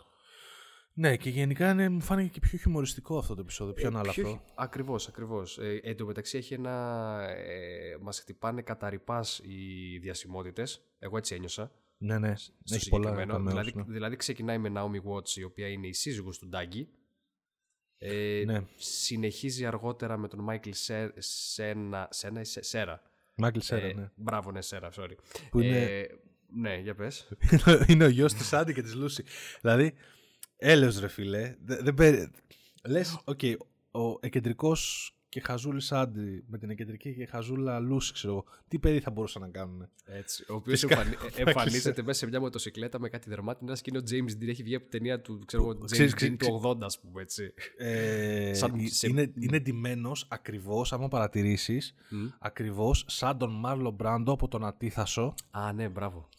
[0.98, 4.44] Ναι, και γενικά ναι, μου φάνηκε και πιο χιουμοριστικό αυτό το επεισόδιο, πιο ε, ανάλαφρο.
[4.56, 5.58] Ακριβώς, ακριβώς.
[5.58, 6.72] Ε, εν τω μεταξύ έχει ένα.
[7.30, 8.92] Ε, Μας χτυπάνε κατά
[9.42, 10.82] οι διασημότητες.
[11.00, 11.72] Εγώ έτσι ένιωσα.
[11.98, 12.36] Ναι, ναι.
[12.36, 13.84] Στο έχει πολλά δηλαδή, ναι.
[13.88, 16.90] δηλαδή ξεκινάει με Naomi Watts, η οποία είναι η σύζυγος του Ντάγκη.
[17.98, 18.66] Ε, ναι.
[18.76, 20.70] Συνεχίζει αργότερα με τον Μάικλ
[21.18, 23.02] Σένα, Σένα ή Σέρα.
[23.36, 24.12] Μάικλ Σέρα, ε, ναι.
[24.16, 25.16] Μπράβο, ναι, Σέρα, sorry.
[25.50, 25.84] Που είναι...
[25.84, 26.08] Ε,
[26.58, 27.30] ναι, για πες.
[27.90, 29.24] είναι ο γιος της Άντι και της Λούση.
[29.62, 29.94] Δηλαδή,
[30.58, 31.56] Έλεος ρε φίλε.
[31.64, 32.32] Δεν, δεν
[32.88, 33.56] Λες, OK, okay,
[33.92, 38.46] ο εκκεντρικός και χαζούλη Άντι με την εκκεντρική και χαζούλα Λούση, ξέρω εγώ.
[38.68, 39.90] Τι παιδί θα μπορούσαν να κάνουν.
[40.06, 40.46] Έτσι.
[40.50, 41.16] Ο οποίος εμφανι...
[41.46, 44.48] εμφανίζεται μέσα σε μια μοτοσυκλέτα με κάτι δερμάτινα και είναι ο James Dean.
[44.48, 47.54] Έχει βγει από την ταινία του, ξέρω εγώ, James Dean του 80, ας πούμε έτσι.
[47.78, 49.08] Ε, σαν, σε...
[49.08, 52.32] Είναι, είναι ντυμένος ακριβώς, άμα παρατηρήσεις, mm.
[52.40, 55.34] ακριβώς σαν τον Μάρλο Μπράντο από τον Αντίθασο.
[55.52, 56.30] Α, ναι, μπράβο.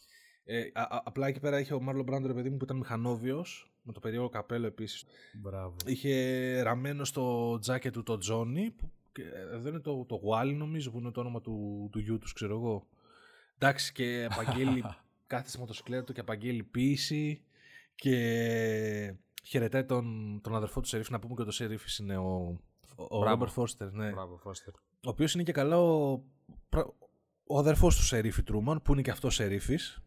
[0.49, 3.71] Ε, α, α, απλά εκεί πέρα είχε ο Μάρλο Μπράντο, παιδί μου, που ήταν μηχανόβιος
[3.83, 5.05] με το περίεργο καπέλο επίσης.
[5.35, 5.77] Μπράβο.
[5.87, 8.91] Είχε ραμμένο στο τζάκετ του το Τζόνι, που
[9.53, 12.57] εδώ είναι το, το Wally νομίζω που είναι το όνομα του, του γιού τους, ξέρω
[12.57, 12.87] εγώ.
[13.59, 14.85] Εντάξει και απαγγέλει
[15.27, 17.43] κάθε στη μοτοσυκλέτα του και απαγγέλει ποιήση
[17.95, 21.11] και χαιρετάει τον, τον αδερφό του Σερίφ.
[21.11, 22.61] Να πούμε και το Σερίφ είναι ο,
[22.97, 23.93] ο Ρόμπερ Φώστερ.
[23.93, 24.11] Ναι.
[24.11, 24.75] Μπράβο, Φώστερ.
[24.75, 26.23] Ο οποίος είναι και καλά ο,
[27.47, 30.01] ο αδερφός του Σερίφη Τρούμαν που είναι και αυτός Σερίφης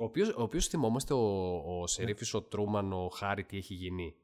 [0.00, 4.14] ο οποίος, ο οποίος θυμόμαστε ο, ο Σερίφης, ο Τρούμαν, ο Χάρη τι έχει γίνει;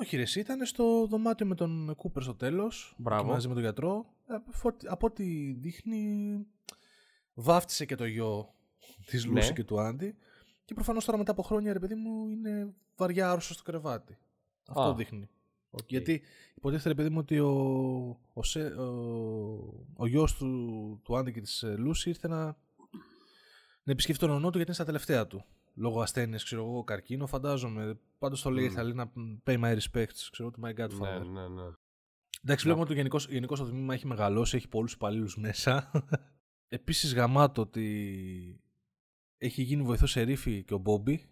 [0.00, 2.94] Όχι, ρε, ήταν στο δωμάτιο με τον Κούπερ στο τέλος.
[3.24, 4.06] Μαζί με τον γιατρό.
[4.26, 4.34] Ε,
[4.88, 6.36] από ό,τι δείχνει,
[7.34, 8.54] βάφτισε και το γιο
[9.06, 9.54] της Λούση ναι.
[9.54, 10.16] και του Άντι.
[10.64, 14.18] Και προφανώς τώρα μετά από χρόνια, ρε παιδί μου, είναι βαριά άρρωστος στο κρεβάτι.
[14.68, 15.28] Αυτό δείχνει.
[15.70, 15.86] Okay.
[15.86, 16.22] Γιατί
[16.54, 17.50] υποτίθεται, ρε παιδί μου, ότι ο,
[18.32, 18.40] ο,
[18.82, 18.84] ο,
[19.96, 22.56] ο γιος του, του Άντι και της ε, Λούση ήρθε να
[23.84, 25.44] να επισκεφτεί τον ονό του γιατί είναι στα τελευταία του.
[25.74, 27.98] Λόγω ασθένειας, ξέρω εγώ, καρκίνο, φαντάζομαι.
[28.18, 28.74] Πάντως το λέει, mm.
[28.74, 29.12] θα λέει να
[29.44, 31.26] pay my respects, ξέρω to my godfather.
[31.26, 31.72] Ναι, ναι, ναι.
[32.42, 35.90] Εντάξει, βλέπουμε ότι γενικώ γενικώς το τμήμα έχει μεγαλώσει, έχει πολλούς υπαλλήλους μέσα.
[36.68, 38.60] Επίσης γαμάτο ότι
[39.38, 41.28] έχει γίνει βοηθός σερίφη και ο Μπόμπι.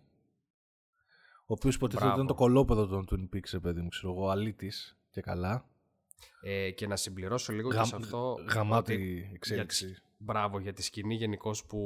[1.41, 5.21] Ο οποίος υποτίθεται ήταν το κολόπεδο των Twin Peaks, παιδί μου, ξέρω εγώ, αλήτης και
[5.21, 5.71] καλά.
[6.43, 7.81] Ε, και να συμπληρώσω λίγο Γα...
[7.81, 8.37] και σε αυτό.
[8.55, 10.03] Γαμάτη εξέλιξη.
[10.25, 11.79] Μπράβο για τη σκηνή γενικώ που.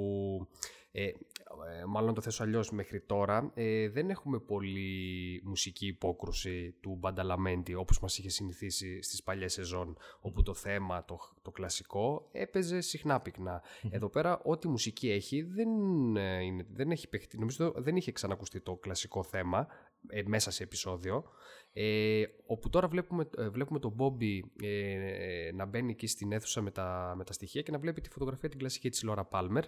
[0.92, 3.50] Ε, ε, μάλλον το θέσω αλλιώς μέχρι τώρα.
[3.54, 9.96] Ε, δεν έχουμε πολύ μουσική υπόκρουση του Μπανταλαμέντι όπως μας είχε συνηθίσει στις παλιές σεζόν
[10.20, 13.62] όπου το θέμα, το, το κλασικό έπαιζε συχνά πυκνά.
[13.90, 15.68] Εδώ πέρα ό,τι μουσική έχει δεν,
[16.16, 19.66] ε, είναι, δεν έχει παιχτεί, νομίζω δεν είχε ξανακουστεί το κλασικό θέμα
[20.08, 21.24] ε, μέσα σε επεισόδιο.
[21.72, 26.70] Ε, όπου τώρα βλέπουμε, ε, βλέπουμε τον Μπόμπι ε, να μπαίνει εκεί στην αίθουσα με
[26.70, 29.64] τα, με τα στοιχεία και να βλέπει τη φωτογραφία την κλασική της Λόρα Πάλμερ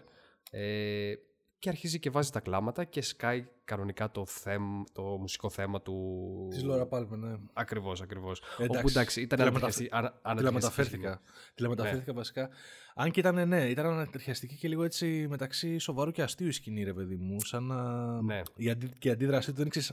[0.50, 1.14] ε,
[1.58, 6.16] και αρχίζει και βάζει τα κλάματα και σκάει κανονικά το, θέμ, το μουσικό θέμα του...
[6.50, 7.36] Της Λόρα Πάλμερ, ναι.
[7.52, 8.42] Ακριβώς, ακριβώς.
[8.58, 10.16] Εντάξει, Όπου εντάξει, ήταν ανατριχιαστική.
[10.36, 11.20] Τηλεμεταφέρθηκα.
[11.54, 12.48] Τηλεμεταφέρθηκα βασικά.
[12.94, 16.84] Αν και ήταν, ναι, ήταν ανατριχιαστική και λίγο έτσι μεταξύ σοβαρού και αστείου η σκηνή,
[16.84, 17.40] ρε παιδί μου.
[17.40, 18.22] Σαν να...
[18.22, 18.40] Ναι.
[18.56, 19.86] Η, αντί, και η αντίδρασή του δεν ξέρει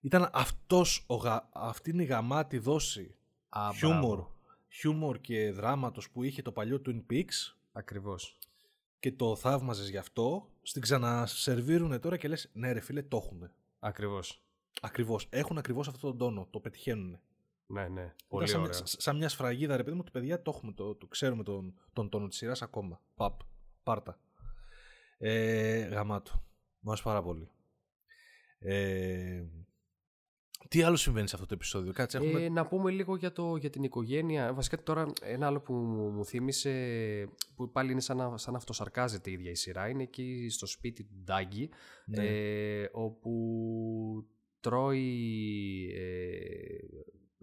[0.00, 1.14] ήταν αυτός ο
[1.52, 3.14] αυτή είναι η γαμάτη δόση
[3.48, 4.26] Α, χιούμορ,
[4.68, 7.54] χιούμορ και δράματος που είχε το παλιό Twin Peaks.
[7.72, 8.38] Ακριβώς.
[8.98, 10.48] Και το θαύμαζες γι' αυτό.
[10.62, 13.50] Στην ξανασερβίρουνε τώρα και λες ναι ρε φίλε το έχουν.
[13.78, 14.42] Ακριβώς.
[14.80, 15.26] Ακριβώς.
[15.30, 16.48] Έχουν ακριβώς αυτόν τον τόνο.
[16.50, 17.20] Το πετυχαίνουν.
[17.66, 18.14] Ναι, ναι.
[18.28, 18.80] Πολύ σαν, ωραία.
[18.84, 20.72] σαν μια σφραγίδα ρε παιδί μου ότι παιδιά το έχουμε.
[20.72, 23.00] Το, το ξέρουμε τον, τον τόνο της σειράς ακόμα.
[23.16, 23.40] Παπ.
[23.82, 24.18] Πάρτα.
[25.18, 26.42] Ε, γαμάτο.
[26.80, 27.50] Μου πάρα πολύ.
[28.58, 29.44] Ε,
[30.68, 32.44] τι άλλο συμβαίνει σε αυτό το επεισόδιο, Κάτσε, έχουμε...
[32.44, 34.52] ε, να πούμε λίγο για, το, για την οικογένεια.
[34.52, 35.72] Βασικά τώρα ένα άλλο που
[36.14, 36.72] μου θύμισε,
[37.54, 40.66] που πάλι είναι σαν να, σαν να αυτοσαρκάζεται η ίδια η σειρά, είναι εκεί στο
[40.66, 41.70] σπίτι του Ντάγκη,
[42.06, 42.26] ναι.
[42.26, 43.30] ε, όπου
[44.60, 46.34] τρώει, ε,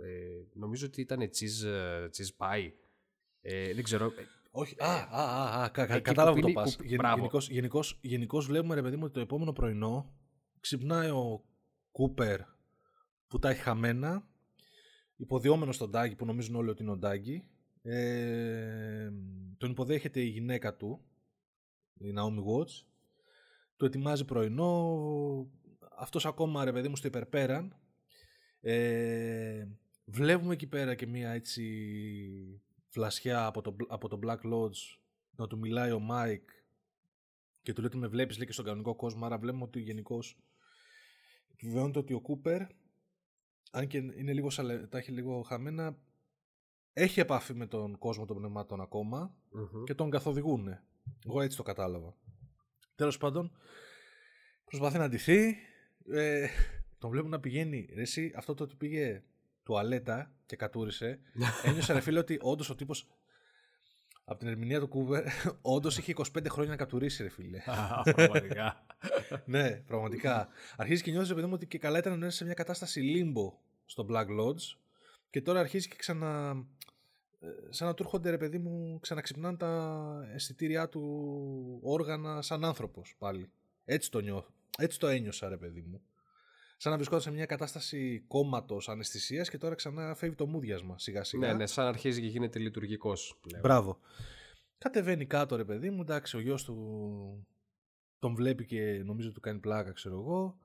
[0.04, 1.68] ε, νομίζω ότι ήταν cheese,
[2.06, 2.72] cheese pie.
[3.42, 4.12] Ε, δεν ξέρω.
[4.52, 6.78] Όχι, α, α, α, α κα, κατάλαβα το πας.
[7.50, 10.14] Γενικώς, γενικώς, βλέπουμε, ρε παιδί μου, ότι το επόμενο πρωινό
[10.60, 11.44] ξυπνάει ο
[11.92, 12.40] Κούπερ
[13.28, 14.28] που τα έχει χαμένα,
[15.16, 17.48] υποδιόμενο στον Τάγκη που νομίζουν όλοι ότι είναι ο Τάγκη.
[17.82, 19.10] Ε,
[19.58, 21.02] τον υποδέχεται η γυναίκα του,
[21.98, 22.86] η Naomi Watts.
[23.78, 25.52] Του ετοιμάζει πρωινό.
[25.98, 27.76] Αυτός ακόμα ρε παιδί μου στο υπερπέραν.
[28.62, 29.68] Ε,
[30.06, 34.98] βλέπουμε εκεί πέρα και μία έτσι φλασιά από το, από το Black Lodge
[35.36, 36.50] να του μιλάει ο Μάικ
[37.62, 40.38] και του λέει ότι με βλέπεις λέει και στον κανονικό κόσμο άρα βλέπουμε ότι γενικώς
[41.52, 42.62] επιβεβαιώνεται ότι ο Κούπερ
[43.72, 44.48] αν και είναι λίγο,
[44.90, 45.98] τα έχει λίγο χαμένα,
[46.94, 48.90] έχει επαφή με τον κόσμο των πνευμάτων
[49.84, 50.80] και τον καθοδηγούν.
[51.26, 52.16] Εγώ έτσι το κατάλαβα.
[52.96, 53.52] Τέλος πάντων,
[54.66, 55.56] προσπαθεί να αντιθεί.
[56.12, 56.48] Ε,
[56.98, 57.90] τον βλέπουν να πηγαίνει.
[57.94, 59.24] Ρε, εσύ, αυτό το ότι πήγε
[59.64, 61.20] τουαλέτα και κατούρισε,
[61.66, 63.08] ένιωσα ρε φίλε ότι όντως ο τύπος.
[64.30, 65.24] Από την ερμηνεία του Κούβερ,
[65.62, 67.62] όντως είχε 25 χρόνια να κατουρίσει, ρε φίλε.
[68.16, 68.86] πραγματικά.
[69.46, 70.48] ναι, πραγματικά.
[70.78, 73.54] Αρχίζει και νιώθεις, παιδί μου, ότι και καλά ήταν να είναι σε μια κατάσταση λίμπο
[73.86, 74.78] στο Black Lodge
[75.30, 76.64] και τώρα αρχίζει και ξανα.
[77.40, 83.16] Ε, σαν να του έρχονται ρε παιδί μου, ξαναξυπνάνε τα αισθητήριά του όργανα σαν άνθρωπος
[83.18, 83.52] πάλι.
[83.86, 84.52] Έτσι το νιώθω.
[84.78, 86.02] Έτσι το ένιωσα ρε παιδί μου.
[86.78, 91.24] Σαν να βρισκόταν σε μια κατάσταση κόμματος αναισθησίας και τώρα ξανά φεύγει το μούδιασμα σιγά
[91.24, 91.48] σιγά.
[91.48, 93.40] Ναι, ναι, σαν αρχίζει και γίνεται λειτουργικός.
[93.62, 94.00] Μπράβο.
[94.78, 97.48] Κατεβαίνει κάτω ρε παιδί μου, εντάξει, ο γιος του
[98.20, 100.58] τον βλέπει και νομίζω του κάνει πλάκα, ξέρω εγώ.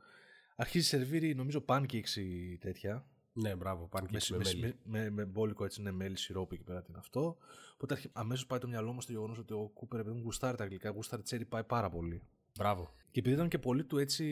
[0.57, 3.07] Αρχίζει σερβίρει, νομίζω, pancakes ή τέτοια.
[3.33, 6.83] Ναι, μπράβο, pancakes με, με, με, με, με μπόλικο έτσι, ναι, μέλι, σιρόπι εκεί πέρα
[6.83, 7.37] τι είναι αυτό.
[7.75, 10.63] Οπότε αμέσως πάει το μυαλό μου στο γεγονός ότι ο Κούπερ, επειδή μου γουστάρει τα
[10.63, 12.23] αγγλικά, γουστάρει τσέρι πάει πάρα πολύ.
[12.59, 12.95] Μπράβο.
[13.13, 14.25] Και επειδή ήταν και πολύ του έτσι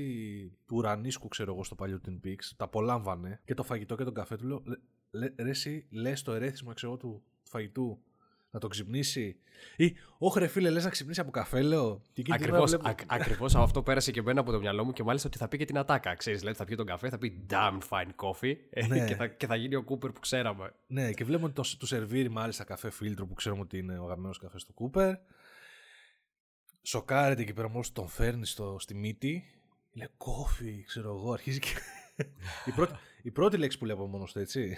[0.66, 4.14] του ουρανίσκου, ξέρω εγώ, στο παλιό Twin Peaks, τα απολάμβανε και το φαγητό και τον
[4.14, 4.62] καφέ του λέω,
[5.10, 8.02] λε, ρε, εσύ λες το ερέθισμα, ξέρω του φαγητού
[8.50, 9.36] να το ξυπνήσει.
[9.76, 12.02] Ή, όχι ρε φίλε, λες να ξυπνήσει από καφέ, λέω.
[12.28, 15.56] Ακριβώς ακριβώς αυτό πέρασε και εμένα από το μυαλό μου και μάλιστα ότι θα πει
[15.56, 16.14] και την ατάκα.
[16.14, 19.06] Ξέρεις, δηλαδή θα πιει τον καφέ, θα πει damn fine coffee ε, ναι.
[19.06, 20.72] και, θα, και θα γίνει ο Κούπερ που ξέραμε.
[20.86, 24.38] Ναι, και βλέπουμε το, του σερβίρει μάλιστα καφέ φίλτρο που ξέρουμε ότι είναι ο αγαπημένος
[24.38, 25.14] καφές του Κούπερ.
[26.82, 29.44] Σοκάρεται και πέρα μόλις τον φέρνει στο, στη μύτη.
[29.92, 31.68] Λέει κόφι, ξέρω εγώ, αρχίζει και.
[32.68, 34.76] η, πρώτη, η πρώτη λέξη που λέω μόνος του, έτσι.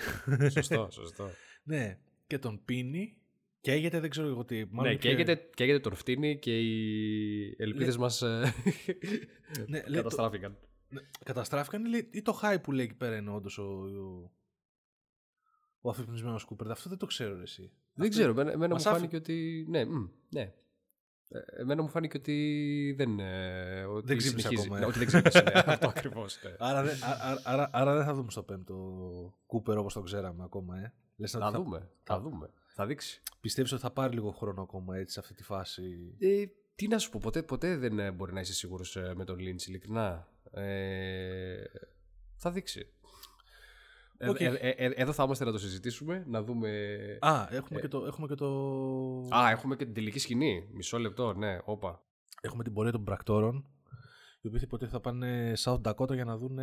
[0.50, 1.30] σωστό, σωστό.
[1.62, 3.16] ναι, και τον πίνει
[3.62, 4.64] Καίγεται, δεν ξέρω εγώ τι.
[4.70, 8.00] ναι, καίγεται, καίγεται το ρφτίνι και οι ελπίδες Λε...
[8.00, 8.54] μας ε,
[9.68, 10.52] ναι, καταστράφηκαν.
[10.60, 10.68] Το...
[10.88, 14.30] Ναι, καταστράφηκαν ή το high που λέει εκεί πέρα είναι όντως ο, ο,
[15.80, 16.70] ο αφυπνισμένος Κούπερ.
[16.70, 17.72] Αυτό δεν το ξέρω εσύ.
[17.94, 18.20] Δεν Αυτό...
[18.20, 18.50] ξέρω.
[18.50, 19.66] Εμένα μου φάνηκε ότι.
[19.68, 20.52] Ναι, μ, ναι.
[21.32, 23.18] Ε, εμένα μου φάνηκε ότι δεν.
[23.18, 24.78] Ε, ότι δεν ξύπνησε ακόμα.
[24.78, 25.42] Ναι, ότι δεν ξύπνησε.
[25.42, 26.38] ναι, αυτό ακριβώς.
[26.42, 26.50] Ναι.
[26.58, 28.74] Άρα, άρα, άρα, άρα, δεν θα δούμε στο πέμπτο
[29.46, 30.78] Κούπερ όπως το ξέραμε ακόμα.
[30.78, 30.92] Ε.
[31.16, 31.78] Λες θα, θα, δούμε.
[31.78, 32.50] Θα, θα δούμε.
[32.74, 33.22] Θα δείξει.
[33.40, 36.98] Πιστεύεις ότι θα πάρει λίγο χρόνο ακόμα έτσι σε αυτή τη φάση; Ε, τι να
[36.98, 40.28] σου πω, ποτέ, ποτέ δεν ε, μπορεί να είσαι σίγουρος ε, με τον Λίντς, ειλικρινά.
[40.50, 41.64] Ε,
[42.36, 42.92] θα δείξει.
[44.30, 44.40] Okay.
[44.40, 46.68] Ε, ε, ε, εδώ θα είμαστε να το συζητήσουμε, να δούμε.
[47.20, 48.48] Α, έχουμε, και, το, έχουμε και το.
[49.36, 50.68] Α, έχουμε και την τελική σκηνή.
[50.72, 52.02] Μισό λεπτό, ναι, όπα.
[52.40, 53.64] Έχουμε την πορεία των πρακτόρων.
[54.40, 56.58] Οι οποίοι ποτέ θα πάνε South Dakota για να δουν.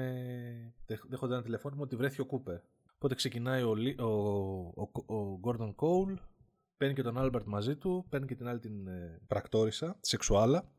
[1.09, 2.59] Δέχονται ένα τηλεφώνημα ότι βρέθηκε ο Κούπερ.
[2.95, 4.05] Οπότε ξεκινάει ο, ο,
[5.05, 6.17] ο, ο Gordon Cole,
[6.77, 10.71] παίρνει και τον Albert μαζί του, παίρνει και την άλλη την ε, πρακτόρισα, σεξουάλα.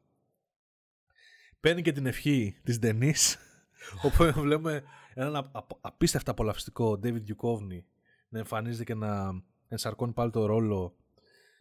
[1.60, 3.36] Παίρνει και την ευχή της Denise,
[4.04, 4.82] όπου βλέπουμε
[5.14, 7.82] έναν απίστευτα απολαυστικό David Duchovny
[8.28, 10.96] να εμφανίζεται και να ενσαρκώνει πάλι το ρόλο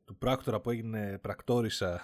[0.06, 2.02] του πράκτορα που έγινε πρακτόρισα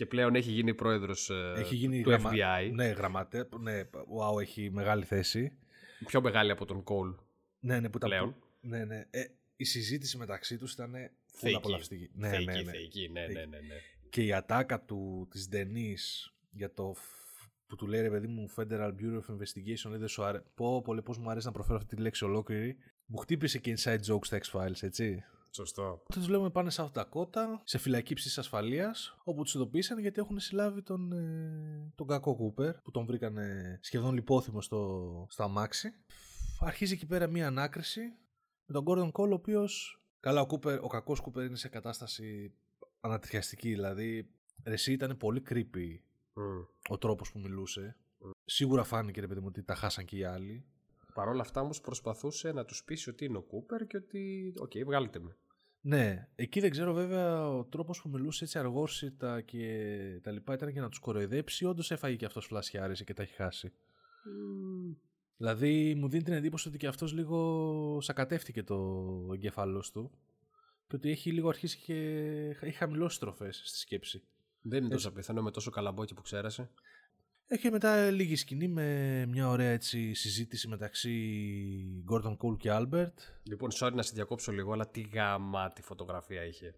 [0.00, 2.70] και πλέον έχει γίνει πρόεδρος ε, έχει γίνει του FBI.
[2.72, 3.48] Ναι, γραμματέα.
[3.60, 5.52] Ναι, wow, έχει μεγάλη θέση.
[6.06, 7.14] Πιο μεγάλη από τον Cole.
[7.60, 8.36] Ναι, ναι, που πλέον.
[8.60, 9.06] Ναι, ναι.
[9.10, 9.24] Ε,
[9.56, 10.94] η συζήτηση μεταξύ τους ήταν
[11.40, 12.10] full απολαυστική.
[12.14, 12.70] Ναι, θεϊκή, ναι, ναι.
[12.70, 13.74] Θεϊκή, ναι, ναι, ναι, ναι.
[14.10, 16.94] Και η ατάκα του, της Ντενής για το
[17.70, 20.44] που του λέει ρε παιδί μου Federal Bureau of Investigation δεν σου αρέσει.
[20.54, 22.76] Πω, πολύ πώς μου αρέσει να προφέρω αυτή τη λέξη ολόκληρη.
[23.06, 25.24] Μου χτύπησε και inside jokes στα X-Files, έτσι.
[25.52, 26.02] Σωστό.
[26.12, 30.82] Τους βλέπουμε πάνε σε Dakota, σε φυλακή ψήση ασφαλείας, όπου τους ειδοποίησαν γιατί έχουν συλλάβει
[30.82, 33.36] τον, ε, τον κακό Κούπερ, που τον βρήκαν
[33.80, 35.92] σχεδόν λιπόθυμο στο, στο αμάξι
[36.60, 38.00] αρχίζει εκεί πέρα μία ανάκριση
[38.64, 40.02] με τον Gordon Cole, ο οποίος.
[40.20, 42.54] Καλά, ο, Cooper, ο κακός Κούπερ είναι σε κατάσταση
[43.00, 43.68] ανατριχιαστική.
[43.68, 44.30] Δηλαδή,
[44.62, 45.98] εσύ ήταν πολύ creepy
[46.34, 46.66] mm.
[46.88, 47.96] ο τρόπος που μιλούσε.
[48.24, 48.30] Mm.
[48.44, 50.64] Σίγουρα φάνηκε ρε παιδί μου ότι τα χάσαν και οι άλλοι.
[51.14, 54.52] Παρ' όλα αυτά όμως προσπαθούσε να τους πείσει ότι είναι ο Κούπερ και ότι.
[54.58, 55.36] OK, okay, βγάλετε με.
[55.82, 60.72] Ναι, εκεί δεν ξέρω βέβαια ο τρόπος που μιλούσε έτσι αργόσυρτα και τα λοιπά ήταν
[60.72, 61.64] και να τους κοροϊδέψει.
[61.64, 63.72] Όντως έφαγε και αυτός φλασιάρισε και τα έχει χάσει.
[63.72, 64.96] Mm.
[65.36, 70.10] Δηλαδή μου δίνει την εντύπωση ότι και αυτός λίγο σακατεύτηκε το εγκέφαλός του
[70.86, 71.94] και ότι έχει λίγο αρχίσει και
[72.60, 74.22] έχει χαμηλώσει τροφές στη σκέψη.
[74.62, 76.70] Δεν είναι τόσο πιθανό με τόσο καλαμπόκι που ξέρασε.
[77.46, 83.14] Έχει μετά λίγη σκηνή με μια ωραία έτσι συζήτηση μεταξύ Gordon Cole και Albert.
[83.42, 86.74] Λοιπόν, sorry να σε διακόψω λίγο, αλλά τι γαμάτη φωτογραφία είχε.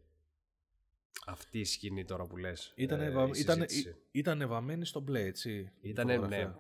[1.26, 2.72] Αυτή η σκηνή τώρα που λες.
[2.76, 3.66] Ήταν, ε, ήταν,
[4.10, 5.72] ήταν βαμμένη στο μπλε, έτσι.
[5.80, 6.54] Ήταν, ναι.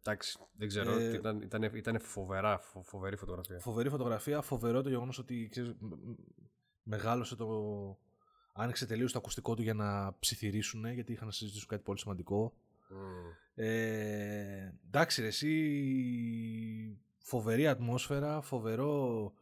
[0.00, 0.98] Εντάξει, δεν ξέρω.
[0.98, 3.60] Ε, ήταν, ήταν, ήταν φοβερά, φοβερή φωτογραφία.
[3.60, 5.74] Φοβερή φωτογραφία, φοβερό το γεγονός ότι ξέρεις,
[6.82, 7.46] μεγάλωσε το.
[8.56, 12.52] Άνοιξε τελείως το ακουστικό του για να ψιθυρίσουν γιατί είχαν να συζητήσουν κάτι πολύ σημαντικό.
[12.90, 12.94] Mm.
[13.54, 16.98] Ε, εντάξει, ρε, εσύ.
[17.18, 19.32] Φοβερή ατμόσφαιρα, φοβερό.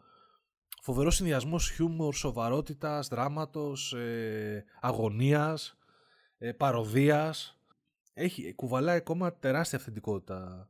[0.82, 5.78] Φοβερός συνδυασμός χιούμορ, σοβαρότητας, δράματος, ε, αγωνίας,
[6.38, 7.60] ε, παροδίας
[8.14, 10.68] έχει, κουβαλάει ακόμα τεράστια αυθεντικότητα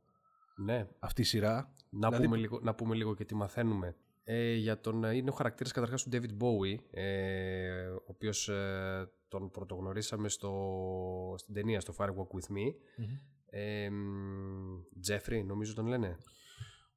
[0.55, 0.87] ναι.
[0.99, 1.73] αυτή η σειρά.
[1.89, 2.25] Να, δηλαδή...
[2.25, 3.95] πούμε λίγο, να πούμε λίγο και τι μαθαίνουμε.
[4.25, 9.51] Ε, για τον, είναι ο χαρακτήρας καταρχάς του David Bowie, ε, ο οποίος ε, τον
[9.51, 12.67] πρωτογνωρίσαμε στο, στην ταινία, στο Fire Walk With Me.
[12.67, 13.89] mm Ε,
[15.07, 16.17] Jeffrey, νομίζω τον λένε.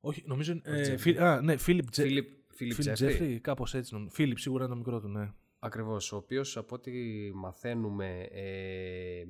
[0.00, 0.60] Όχι, νομίζω.
[0.62, 3.38] Ε, Φι, α, ναι, Φίλιπ Jeffrey.
[3.40, 4.06] Κάπως έτσι.
[4.10, 5.32] Φίλιπ, σίγουρα είναι το μικρό του, ναι.
[5.58, 6.12] Ακριβώς.
[6.12, 6.92] Ο οποίος από ό,τι
[7.34, 9.24] μαθαίνουμε ε,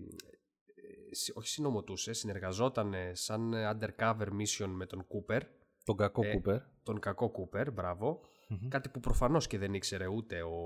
[1.35, 5.43] όχι συνωμοτούσε, συνεργαζόταν σαν undercover mission με τον Κούπερ.
[5.87, 6.61] Τον κακό ε, Κούπερ.
[6.83, 8.21] Τον κακό Κούπερ, μπράβο.
[8.69, 10.57] Κάτι που προφανώς και δεν ήξερε ούτε ο,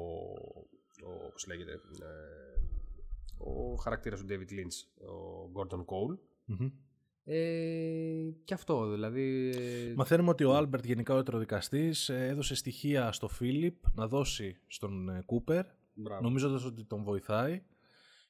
[1.04, 1.76] ο πώς λέγεται, ε,
[3.38, 6.18] ο χαρακτήρας του David Lynch, ο Gordon Cole.
[7.24, 9.50] Ε, και αυτό δηλαδή.
[9.54, 14.56] Ε, Μαθαίνουμε ότι ο Άλμπερτ, γενικά ο ιατροδικαστής, ε, έδωσε στοιχεία στο Φίλιπ να δώσει
[14.66, 15.64] στον Κούπερ,
[16.22, 17.62] νομίζοντας ότι τον βοηθάει.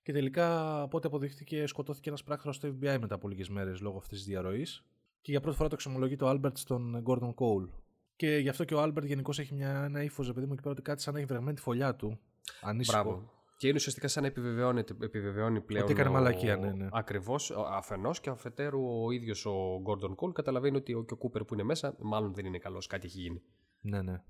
[0.02, 3.98] Και τελικά, από ό,τι αποδείχθηκε, σκοτώθηκε ένας πράκτορας στο FBI μετά από λίγες μέρες λόγω
[3.98, 4.84] αυτής της διαρροής.
[5.20, 7.68] Και για πρώτη φορά το εξομολογεί το Άλμπερτ στον Gordon Cole.
[8.16, 10.62] Και γι' αυτό και ο Άλμπερτ γενικώς έχει μια, ένα ύφος, ρε παιδί μου εκεί
[10.62, 12.18] πέρα ότι κάτι σαν να έχει βρεγμένη τη φωλιά του.
[12.60, 13.02] Ανήσυχο.
[13.02, 13.30] Μπράβο.
[13.56, 15.84] Και είναι ουσιαστικά σαν να επιβεβαιώνει, επιβεβαιώνει πλέον.
[15.84, 16.72] Ότι έκανε μαλακία, ναι.
[16.72, 16.88] ναι.
[16.92, 17.50] Ακριβώς.
[17.50, 21.54] Αφενός και αφετέρου ο ίδιος ο Gordon Cole καταλαβαίνει ότι ο, και ο Κούπερ που
[21.54, 23.42] είναι μέσα, μάλλον δεν είναι καλός, κάτι έχει γίνει.
[23.80, 24.22] Ναι, ναι.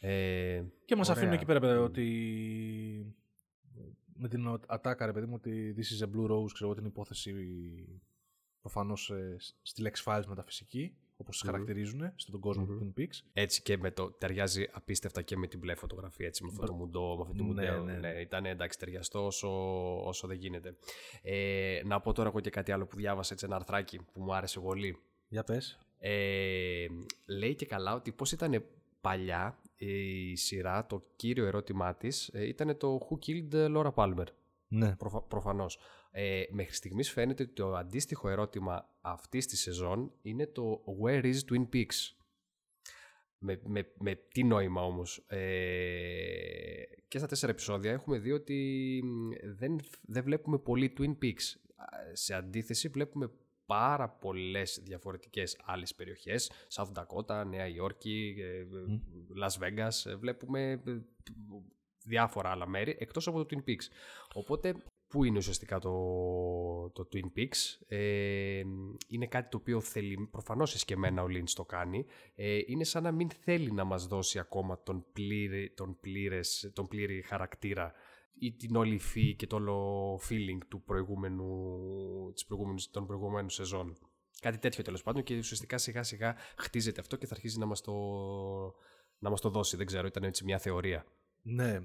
[0.00, 3.16] Ε, και μας αφήνουν εκεί πέρα, παιδί, ότι.
[4.14, 7.32] Με την ατάκα, ρε παιδί μου, ότι This is a Blue Rose, ξέρω την υπόθεση
[8.62, 11.46] προφανώς ε, στη Lex Files μεταφυσική όπως mm-hmm.
[11.46, 12.78] χαρακτηρίζουν στον κόσμο mm-hmm.
[12.78, 13.20] του Twin Peaks.
[13.32, 16.72] Έτσι και με το, ταιριάζει απίστευτα και με την μπλε φωτογραφία, έτσι, με αυτό το
[16.72, 18.20] μουντό, με αυτή τη ναι, ναι, ναι.
[18.20, 19.48] Ήταν εντάξει ταιριαστό όσο,
[20.06, 20.76] όσο δεν γίνεται.
[21.22, 24.34] Ε, να πω τώρα εγώ και κάτι άλλο που διάβασα, έτσι, ένα αρθράκι που μου
[24.34, 24.98] άρεσε πολύ.
[25.28, 25.78] Για πες.
[25.98, 26.86] Ε,
[27.26, 28.64] λέει και καλά ότι πώς ήταν
[29.00, 34.26] παλιά η σειρά, το κύριο ερώτημά της ε, ήταν το Who Killed Laura Palmer;
[34.74, 34.96] Ναι.
[34.96, 35.78] Προφα- προφανώς.
[36.10, 41.38] Ε, μέχρι στιγμής φαίνεται ότι το αντίστοιχο ερώτημα αυτής της σεζόν είναι το Where is
[41.50, 42.14] Twin Peaks.
[43.38, 49.02] Με, με, με τι νόημα όμως; Ε, και στα τέσσερα επεισόδια έχουμε δει ότι
[49.44, 51.56] δεν, δεν βλέπουμε πολύ Twin Peaks.
[52.12, 53.30] Σε αντίθεση βλέπουμε
[53.66, 56.50] πάρα πολλές διαφορετικές άλλες περιοχές.
[56.76, 58.36] South Dakota, Νέα Υόρκη,
[58.88, 59.44] mm.
[59.44, 60.18] Las Vegas.
[60.18, 60.82] Βλέπουμε
[62.04, 63.86] διάφορα άλλα μέρη εκτός από το Twin Peaks.
[64.34, 64.74] Οπότε
[65.12, 65.90] Πού είναι ουσιαστικά το,
[66.92, 68.62] το Twin Peaks; Ε,
[69.08, 72.06] είναι κάτι το οποίο θέλει, προφανώς εσκεμμένα ο Lynch το κάνει.
[72.34, 76.88] Ε, είναι σαν να μην θέλει να μας δώσει ακόμα τον, πλήρη, τον, πλήρες, τον
[76.88, 77.92] πλήρη χαρακτήρα
[78.38, 83.96] ή την όλη υφή και το όλο feeling του προηγούμενου, της προηγούμενης, των προηγούμενων σεζόν.
[84.40, 87.80] Κάτι τέτοιο τέλος πάντων και ουσιαστικά σιγά σιγά χτίζεται αυτό και θα αρχίσει να μας
[87.80, 87.92] το,
[89.18, 89.76] να μας το δώσει.
[89.76, 91.06] Δεν ξέρω, ήταν έτσι μια θεωρία.
[91.42, 91.80] Ναι,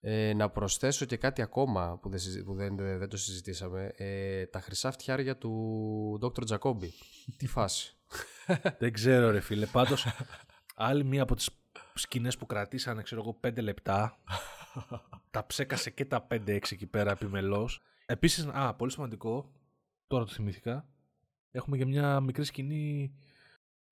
[0.00, 3.92] ε, να προσθέσω και κάτι ακόμα που δεν, που δεν, δεν το συζητήσαμε.
[3.96, 6.44] Ε, τα χρυσά φτιάρια του Dr.
[6.44, 6.92] Τζακόμπι.
[7.38, 7.96] Τι φάση.
[8.78, 9.66] δεν ξέρω ρε φίλε.
[9.66, 10.06] Πάντως
[10.74, 11.50] άλλη μία από τις
[11.94, 14.18] σκηνές που κρατήσανε ξέρω εγώ πέντε λεπτά
[15.30, 17.82] τα ψέκασε και τα 5-6 εκεί πέρα επιμελώς.
[18.06, 19.52] Επίσης, α, πολύ σημαντικό,
[20.06, 20.88] τώρα το θυμήθηκα,
[21.50, 23.14] έχουμε και μια μικρή σκηνή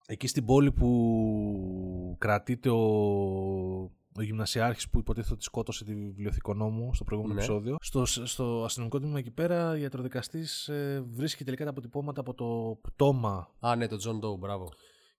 [0.06, 7.04] εκεί στην πόλη που κρατείται ο ο γυμνασιάρχης που υποτίθεται ότι σκότωσε τη βιβλιοθηκονόμου στο
[7.04, 7.44] προηγούμενο ναι.
[7.44, 7.76] επεισόδιο.
[7.80, 12.78] Στο, στο αστυνομικό τμήμα εκεί πέρα, η ιατροδικαστής ε, βρίσκει τελικά τα αποτυπώματα από το
[12.82, 13.50] πτώμα.
[13.60, 14.68] Α, ναι, το John Doe, μπράβο.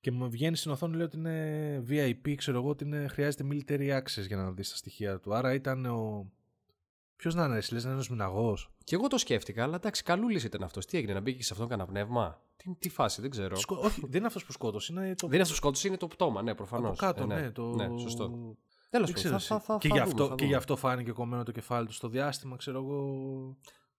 [0.02, 3.98] Και μου βγαίνει στην οθόνη λέει ότι είναι VIP, ξέρω εγώ ότι είναι, χρειάζεται military
[3.98, 5.36] access για να δεις τα στοιχεία του.
[5.36, 6.32] Άρα ήταν ο.
[7.16, 8.58] Ποιος να είναι, εσύ λες να είναι ένα μηναγό.
[8.84, 10.86] Και εγώ το σκέφτηκα, αλλά εντάξει, καλούλης ήταν αυτός.
[10.86, 13.56] Τι έγινε, να μπήκε σε αυτόν κανένα πνεύμα; Τι, τι φάση, δεν ξέρω.
[13.56, 13.76] Σκο...
[13.76, 14.94] Όχι, δεν είναι αυτός που σκότωσε.
[14.94, 15.26] Είναι το...
[15.28, 16.90] Δεν είναι αυτός που σκότωσε, είναι το πτώμα, ναι, προφανώς.
[16.90, 17.76] Από κάτω, ε, ναι, ναι, το...
[17.76, 18.56] ναι, σωστό.
[18.90, 19.40] Τέλος πάντων.
[19.40, 22.56] Θα, θα, και, γι αυτό, και γι' αυτό φάνηκε κομμένο το κεφάλι του στο διάστημα,
[22.56, 23.58] ξέρω εγώ.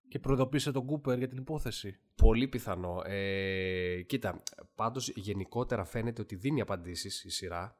[0.08, 2.00] Και προειδοποίησε τον Κούπερ για την υπόθεση.
[2.14, 3.02] Πολύ πιθανό.
[3.04, 4.42] Ε, κοίτα,
[4.74, 7.78] πάντως γενικότερα φαίνεται ότι δίνει απαντήσεις η σειρά.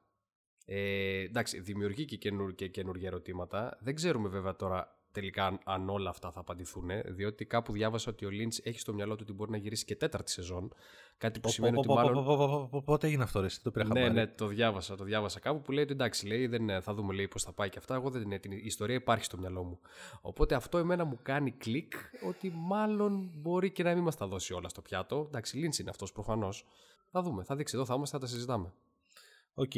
[0.64, 3.78] Ε, εντάξει, δημιουργεί και, καινούργια, και καινούργια ερωτήματα.
[3.80, 8.30] Δεν ξέρουμε βέβαια τώρα τελικά αν όλα αυτά θα απαντηθούν, διότι κάπου διάβασα ότι ο
[8.30, 10.72] Λίντς έχει στο μυαλό του ότι μπορεί να γυρίσει και τέταρτη σεζόν.
[11.18, 12.84] Κάτι που σημαίνει ότι μάλλον.
[12.84, 15.82] Πότε έγινε αυτό, ρε, το πήρα Ναι, ναι, το διάβασα, το διάβασα κάπου που λέει
[15.82, 17.94] ότι εντάξει, λέει, δεν, θα δούμε πώς θα πάει και αυτά.
[17.94, 19.80] Εγώ δεν είναι, την ιστορία υπάρχει στο μυαλό μου.
[20.20, 21.92] Οπότε αυτό εμένα μου κάνει κλικ
[22.26, 25.24] ότι μάλλον μπορεί και να μην μας τα δώσει όλα στο πιάτο.
[25.28, 26.66] Εντάξει, Λίντς είναι αυτός προφανώς.
[27.11, 28.72] Θα δούμε, θα δείξει εδώ, θα είμαστε, θα τα συζητάμε.
[29.54, 29.74] Οκ.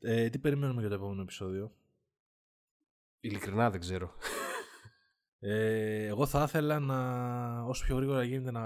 [0.00, 1.72] Ε, τι περιμένουμε για το επόμενο επεισόδιο;
[3.20, 4.12] Ειλικρινά δεν ξέρω.
[5.48, 8.62] Ε, εγώ θα ήθελα να, όσο πιο γρήγορα γίνεται να,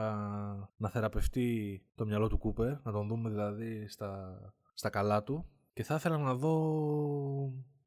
[0.76, 4.38] να θεραπευτεί το μυαλό του Κούπερ, να τον δούμε δηλαδή στα,
[4.74, 6.52] στα καλά του και θα ήθελα να δω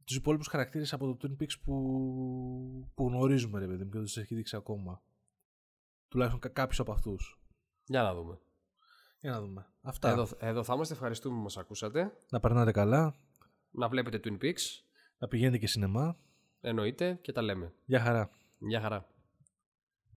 [0.04, 4.06] τους υπόλοιπους χαρακτήρες από το Twin Peaks που, που γνωρίζουμε ρε παιδί μου και δεν
[4.06, 5.02] τους έχει δείξει ακόμα.
[6.08, 7.42] Τουλάχιστον κάποιους από αυτούς.
[7.86, 8.40] Για να δούμε.
[9.20, 9.66] Για να δούμε.
[9.82, 10.10] Αυτά.
[10.10, 10.94] Εδώ, εδώ θα είμαστε.
[10.94, 12.14] Ευχαριστούμε που μας ακούσατε.
[12.30, 13.16] Να περνάτε καλά.
[13.72, 14.84] Να βλέπετε Twin Peaks.
[15.18, 16.18] Να πηγαίνετε και σινεμά.
[16.62, 17.74] Εννοείται και τα λέμε.
[17.86, 18.30] Γεια χαρά.
[18.68, 19.13] Γεια χαρά.